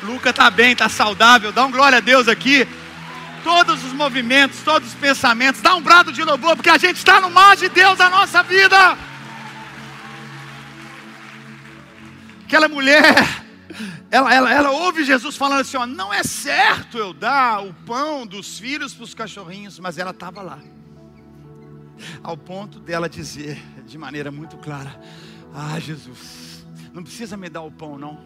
Luca 0.02 0.30
está 0.30 0.50
bem, 0.50 0.72
está 0.72 0.88
saudável, 0.88 1.52
dá 1.52 1.66
um 1.66 1.72
glória 1.72 1.98
a 1.98 2.02
Deus 2.02 2.28
aqui. 2.28 2.68
Todos 3.44 3.84
os 3.84 3.94
movimentos, 3.94 4.62
todos 4.64 4.90
os 4.90 4.96
pensamentos, 4.96 5.62
dá 5.62 5.76
um 5.76 5.82
brado 5.82 6.12
de 6.12 6.24
louvor, 6.24 6.56
porque 6.56 6.70
a 6.70 6.78
gente 6.78 6.98
está 6.98 7.20
no 7.22 7.30
mar 7.30 7.56
de 7.56 7.70
Deus 7.70 7.98
da 7.98 8.10
nossa 8.10 8.42
vida. 8.42 8.98
Aquela 12.46 12.68
mulher 12.68 13.45
ela, 14.10 14.34
ela, 14.34 14.54
ela 14.54 14.72
ouve 14.72 15.04
Jesus 15.04 15.36
falando 15.36 15.62
assim: 15.62 15.78
ó, 15.78 15.86
não 15.86 16.14
é 16.14 16.24
certo 16.24 16.98
eu 16.98 17.14
dar 17.14 17.64
o 17.64 17.74
pão 17.74 18.26
dos 18.26 18.58
filhos 18.60 18.94
para 18.94 19.04
os 19.04 19.14
cachorrinhos, 19.14 19.80
mas 19.80 19.98
ela 19.98 20.12
estava 20.12 20.42
lá, 20.42 20.60
ao 22.24 22.38
ponto 22.38 22.80
dela 22.80 23.10
dizer 23.10 23.62
de 23.86 23.98
maneira 23.98 24.32
muito 24.32 24.58
clara: 24.58 25.00
Ah, 25.54 25.80
Jesus, 25.80 26.66
não 26.94 27.04
precisa 27.04 27.36
me 27.36 27.50
dar 27.50 27.62
o 27.62 27.72
pão, 27.72 27.98
não, 27.98 28.20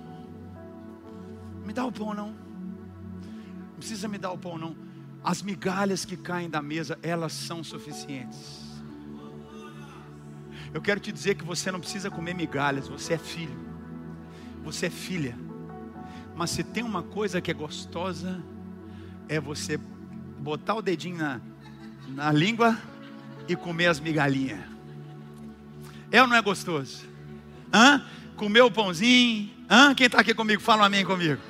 me 1.65 1.73
dá 1.73 1.85
o 1.85 1.91
pão, 1.91 2.13
não, 2.13 2.29
não 2.29 3.77
precisa 3.77 4.07
me 4.07 4.17
dar 4.17 4.31
o 4.31 4.37
pão, 4.37 4.57
não, 4.57 4.75
as 5.23 5.41
migalhas 5.41 6.05
que 6.05 6.17
caem 6.17 6.49
da 6.49 6.61
mesa, 6.61 6.97
elas 7.01 7.33
são 7.33 7.63
suficientes. 7.63 8.67
Eu 10.71 10.81
quero 10.81 10.99
te 10.99 11.11
dizer 11.11 11.33
que 11.33 11.43
você 11.43 11.71
não 11.71 11.79
precisa 11.79 12.11
comer 12.11 12.35
migalhas, 12.35 12.87
você 12.87 13.13
é 13.13 13.17
filho 13.17 13.68
você 14.63 14.87
é 14.87 14.89
filha. 14.89 15.37
Mas 16.35 16.51
se 16.51 16.63
tem 16.63 16.83
uma 16.83 17.03
coisa 17.03 17.41
que 17.41 17.51
é 17.51 17.53
gostosa, 17.53 18.41
é 19.27 19.39
você 19.39 19.77
botar 20.39 20.75
o 20.75 20.81
dedinho 20.81 21.17
na, 21.17 21.41
na 22.07 22.31
língua 22.31 22.77
e 23.47 23.55
comer 23.55 23.87
as 23.87 23.99
migalhinhas. 23.99 24.59
É 26.11 26.21
ou 26.21 26.27
não 26.27 26.35
é 26.35 26.41
gostoso? 26.41 27.03
Hã? 27.73 28.03
Comer 28.35 28.61
o 28.61 28.71
pãozinho. 28.71 29.51
Hã? 29.69 29.93
Quem 29.93 30.05
está 30.05 30.21
aqui 30.21 30.33
comigo? 30.33 30.61
Fala 30.61 30.83
um 30.83 30.85
amém 30.85 31.05
comigo. 31.05 31.41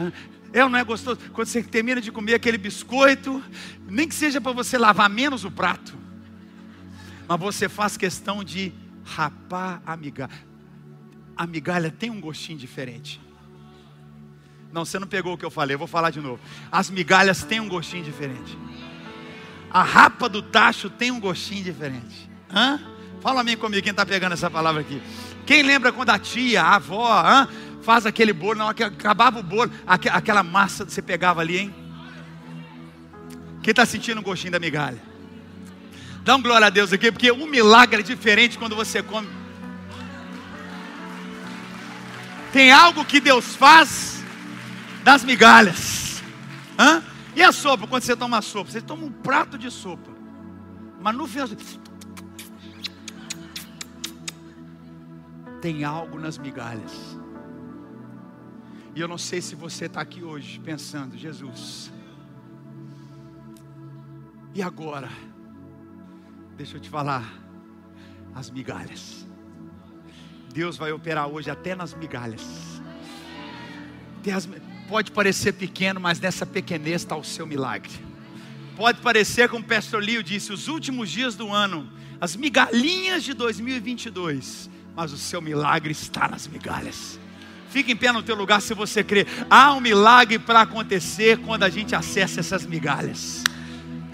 Hã? 0.00 0.12
É 0.52 0.64
ou 0.64 0.70
não 0.70 0.78
é 0.78 0.84
gostoso? 0.84 1.20
Quando 1.32 1.46
você 1.46 1.62
termina 1.62 2.00
de 2.00 2.10
comer 2.10 2.34
aquele 2.34 2.58
biscoito, 2.58 3.42
nem 3.86 4.08
que 4.08 4.14
seja 4.14 4.40
para 4.40 4.52
você 4.52 4.78
lavar 4.78 5.10
menos 5.10 5.44
o 5.44 5.50
prato, 5.50 5.96
mas 7.26 7.38
você 7.38 7.68
faz 7.68 7.96
questão 7.96 8.42
de 8.42 8.72
rapar 9.04 9.82
a 9.84 9.96
migalha 9.96 10.47
a 11.38 11.46
migalha 11.46 11.94
tem 11.96 12.10
um 12.10 12.20
gostinho 12.20 12.58
diferente. 12.58 13.20
Não, 14.72 14.84
você 14.84 14.98
não 14.98 15.06
pegou 15.06 15.34
o 15.34 15.38
que 15.38 15.44
eu 15.44 15.50
falei, 15.50 15.76
eu 15.76 15.78
vou 15.78 15.86
falar 15.86 16.10
de 16.10 16.20
novo. 16.20 16.40
As 16.70 16.90
migalhas 16.90 17.44
têm 17.44 17.60
um 17.60 17.68
gostinho 17.68 18.02
diferente. 18.02 18.58
A 19.70 19.84
rapa 19.84 20.28
do 20.28 20.42
tacho 20.42 20.90
tem 20.90 21.12
um 21.12 21.20
gostinho 21.20 21.62
diferente. 21.62 22.28
Hã? 22.52 22.80
Fala 23.20 23.40
a 23.40 23.44
mim 23.44 23.56
comigo, 23.56 23.82
quem 23.82 23.92
está 23.92 24.04
pegando 24.04 24.32
essa 24.32 24.50
palavra 24.50 24.80
aqui. 24.80 25.00
Quem 25.46 25.62
lembra 25.62 25.92
quando 25.92 26.10
a 26.10 26.18
tia, 26.18 26.60
a 26.60 26.74
avó, 26.74 27.08
hã, 27.08 27.48
faz 27.82 28.04
aquele 28.04 28.32
bolo, 28.32 28.58
não, 28.58 28.68
acabava 28.68 29.38
o 29.38 29.42
bolo, 29.42 29.70
aquela 29.86 30.42
massa 30.42 30.84
que 30.84 30.92
você 30.92 31.00
pegava 31.00 31.40
ali, 31.40 31.56
hein? 31.56 31.74
Quem 33.62 33.70
está 33.70 33.86
sentindo 33.86 34.20
o 34.20 34.24
gostinho 34.24 34.52
da 34.52 34.58
migalha? 34.58 35.00
Dá 36.22 36.34
um 36.34 36.42
glória 36.42 36.66
a 36.66 36.70
Deus 36.70 36.92
aqui, 36.92 37.12
porque 37.12 37.30
um 37.30 37.46
milagre 37.46 38.00
é 38.00 38.04
diferente 38.04 38.58
quando 38.58 38.74
você 38.74 39.02
come 39.02 39.37
Tem 42.52 42.72
algo 42.72 43.04
que 43.04 43.20
Deus 43.20 43.54
faz 43.54 44.22
das 45.04 45.22
migalhas. 45.24 46.22
Hã? 46.78 47.02
E 47.34 47.42
a 47.42 47.52
sopa, 47.52 47.86
quando 47.86 48.02
você 48.02 48.16
toma 48.16 48.42
sopa? 48.42 48.70
Você 48.70 48.80
toma 48.80 49.04
um 49.04 49.12
prato 49.12 49.58
de 49.58 49.70
sopa. 49.70 50.10
Mas 51.00 51.14
no 51.14 51.26
final. 51.26 51.48
Tem 55.60 55.84
algo 55.84 56.18
nas 56.18 56.38
migalhas. 56.38 57.18
E 58.94 59.00
eu 59.00 59.06
não 59.06 59.18
sei 59.18 59.40
se 59.40 59.54
você 59.54 59.86
está 59.86 60.00
aqui 60.00 60.24
hoje 60.24 60.58
pensando, 60.60 61.16
Jesus. 61.16 61.92
E 64.54 64.62
agora? 64.62 65.08
Deixa 66.56 66.76
eu 66.76 66.80
te 66.80 66.88
falar. 66.88 67.32
As 68.34 68.50
migalhas. 68.50 69.26
Deus 70.52 70.76
vai 70.76 70.92
operar 70.92 71.26
hoje 71.28 71.50
até 71.50 71.74
nas 71.74 71.94
migalhas. 71.94 72.42
As, 74.34 74.48
pode 74.88 75.10
parecer 75.10 75.52
pequeno, 75.52 76.00
mas 76.00 76.20
nessa 76.20 76.44
pequenez 76.44 77.02
está 77.02 77.16
o 77.16 77.24
seu 77.24 77.46
milagre. 77.46 77.90
Pode 78.76 79.00
parecer, 79.00 79.48
como 79.48 79.64
o 79.64 79.68
pastor 79.68 80.02
Lio 80.02 80.22
disse, 80.22 80.52
os 80.52 80.68
últimos 80.68 81.10
dias 81.10 81.34
do 81.34 81.52
ano, 81.52 81.90
as 82.20 82.36
migalhinhas 82.36 83.24
de 83.24 83.32
2022, 83.34 84.70
mas 84.94 85.12
o 85.12 85.18
seu 85.18 85.40
milagre 85.40 85.92
está 85.92 86.28
nas 86.28 86.46
migalhas. 86.46 87.18
Fique 87.70 87.92
em 87.92 87.96
pé 87.96 88.12
no 88.12 88.22
teu 88.22 88.34
lugar 88.34 88.62
se 88.62 88.74
você 88.74 89.04
crê. 89.04 89.26
Há 89.50 89.72
um 89.74 89.80
milagre 89.80 90.38
para 90.38 90.62
acontecer 90.62 91.38
quando 91.38 91.64
a 91.64 91.68
gente 91.68 91.94
acessa 91.94 92.40
essas 92.40 92.64
migalhas. 92.64 93.44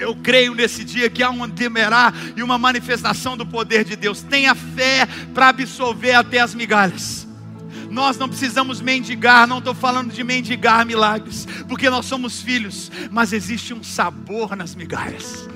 Eu 0.05 0.15
creio 0.15 0.55
nesse 0.55 0.85
dia 0.85 1.09
que 1.09 1.23
há 1.23 1.31
um 1.31 1.49
demerá 1.49 2.13
e 2.37 2.43
uma 2.43 2.59
manifestação 2.59 3.39
do 3.39 3.47
poder 3.47 3.85
de 3.85 3.97
Deus. 3.97 4.21
Tenha 4.21 4.55
fé 4.55 5.09
para 5.33 5.49
absorver 5.49 6.13
até 6.13 6.41
as 6.41 6.55
migalhas. 6.55 7.27
Nós 7.91 8.19
não 8.19 8.29
precisamos 8.29 8.83
mendigar, 8.83 9.47
não 9.47 9.61
estou 9.61 9.75
falando 9.75 10.13
de 10.13 10.23
mendigar 10.23 10.85
milagres, 10.85 11.49
porque 11.67 11.89
nós 11.89 12.05
somos 12.05 12.43
filhos, 12.43 12.93
mas 13.11 13.33
existe 13.33 13.73
um 13.73 13.83
sabor 13.83 14.55
nas 14.55 14.75
migalhas. 14.75 15.49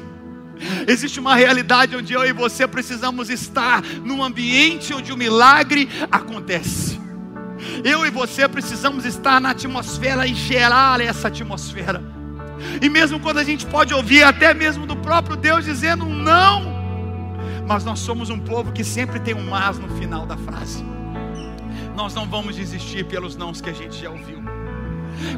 Existe 0.86 1.20
uma 1.20 1.34
realidade 1.34 1.94
onde 1.94 2.14
eu 2.14 2.24
e 2.24 2.32
você 2.32 2.66
precisamos 2.66 3.28
estar 3.28 3.82
num 3.82 4.24
ambiente 4.24 4.94
onde 4.94 5.12
o 5.12 5.16
milagre 5.16 5.90
acontece. 6.10 6.98
Eu 7.84 8.06
e 8.06 8.10
você 8.10 8.48
precisamos 8.48 9.04
estar 9.04 9.42
na 9.42 9.50
atmosfera 9.50 10.26
e 10.26 10.32
gerar 10.32 11.02
essa 11.02 11.28
atmosfera. 11.28 12.17
E 12.80 12.88
mesmo 12.88 13.20
quando 13.20 13.38
a 13.38 13.44
gente 13.44 13.66
pode 13.66 13.92
ouvir 13.94 14.22
até 14.22 14.52
mesmo 14.54 14.86
do 14.86 14.96
próprio 14.96 15.36
Deus 15.36 15.64
dizendo 15.64 16.04
um 16.04 16.14
não, 16.14 16.78
mas 17.66 17.84
nós 17.84 17.98
somos 18.00 18.30
um 18.30 18.38
povo 18.38 18.72
que 18.72 18.82
sempre 18.82 19.20
tem 19.20 19.34
um 19.34 19.44
mas 19.44 19.78
no 19.78 19.88
final 19.96 20.24
da 20.26 20.36
frase. 20.36 20.84
Nós 21.94 22.14
não 22.14 22.26
vamos 22.26 22.56
desistir 22.56 23.04
pelos 23.04 23.36
nãos 23.36 23.60
que 23.60 23.68
a 23.68 23.72
gente 23.72 24.00
já 24.00 24.10
ouviu. 24.10 24.38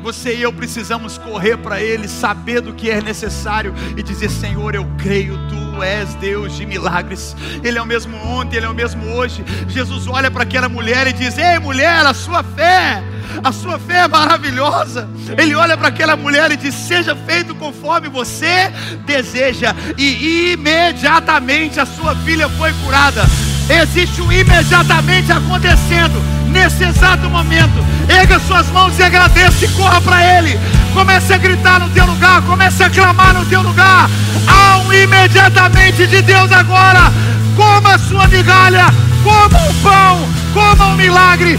Você 0.03 0.35
e 0.37 0.43
eu 0.43 0.53
precisamos 0.53 1.17
correr 1.17 1.57
para 1.57 1.81
Ele, 1.81 2.07
saber 2.07 2.61
do 2.61 2.75
que 2.75 2.91
é 2.91 3.01
necessário 3.01 3.75
e 3.97 4.03
dizer: 4.03 4.29
Senhor, 4.29 4.75
eu 4.75 4.87
creio, 4.99 5.39
Tu 5.49 5.83
és 5.83 6.15
Deus 6.17 6.55
de 6.57 6.67
milagres. 6.67 7.35
Ele 7.65 7.79
é 7.79 7.83
o 7.83 7.87
mesmo 7.87 8.17
ontem, 8.19 8.59
Ele 8.59 8.67
é 8.67 8.69
o 8.69 8.75
mesmo 8.75 9.03
hoje. 9.15 9.43
Jesus 9.69 10.07
olha 10.07 10.31
para 10.31 10.43
aquela 10.43 10.69
mulher 10.69 11.07
e 11.07 11.13
diz: 11.13 11.39
Ei, 11.39 11.59
mulher, 11.59 12.05
a 12.05 12.13
sua 12.13 12.43
fé 12.43 13.03
a 13.43 13.53
sua 13.53 13.79
fé 13.79 14.01
é 14.01 14.09
maravilhosa. 14.09 15.09
Ele 15.39 15.55
olha 15.55 15.77
para 15.77 15.89
aquela 15.89 16.17
mulher 16.17 16.51
e 16.53 16.57
diz: 16.57 16.75
Seja 16.75 17.15
feito 17.15 17.55
conforme 17.55 18.09
você 18.09 18.73
deseja, 19.07 19.75
e 19.97 20.53
imediatamente 20.53 21.81
a 21.81 21.87
sua 21.87 22.15
filha 22.17 22.49
foi 22.51 22.73
curada. 22.85 23.23
Existe 23.69 24.21
um 24.21 24.33
imediatamente 24.33 25.31
acontecendo 25.31 26.21
nesse 26.51 26.83
exato 26.85 27.31
momento. 27.31 27.85
Erga 28.09 28.41
suas 28.41 28.67
mãos 28.69 28.99
e 28.99 29.03
agradeça 29.03 29.65
e 29.65 29.69
corra 29.69 30.01
para 30.01 30.39
Ele. 30.39 30.59
Comece 30.93 31.33
a 31.33 31.39
gritar 31.39 31.79
no 31.79 31.89
teu 31.91 32.05
lugar, 32.05 32.43
comece 32.43 32.83
a 32.83 32.91
clamar 32.91 33.33
no 33.33 33.47
teu 33.47 33.63
lugar. 33.63 34.11
Há 34.47 34.79
um 34.79 34.93
imediatamente 34.93 36.07
de 36.07 36.21
Deus 36.23 36.51
agora. 36.51 37.13
Coma 37.57 37.95
a 37.95 37.99
sua 37.99 38.27
migalha, 38.27 38.87
coma 39.23 39.59
o 39.69 39.75
pão, 39.83 40.29
coma 40.53 40.89
um 40.89 40.97
milagre. 40.97 41.59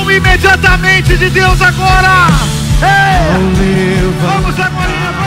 Um 0.00 0.10
imediatamente 0.10 1.16
de 1.16 1.30
Deus 1.30 1.60
agora. 1.60 2.26
Ei! 2.82 4.12
Vamos 4.20 4.58
agora! 4.58 5.21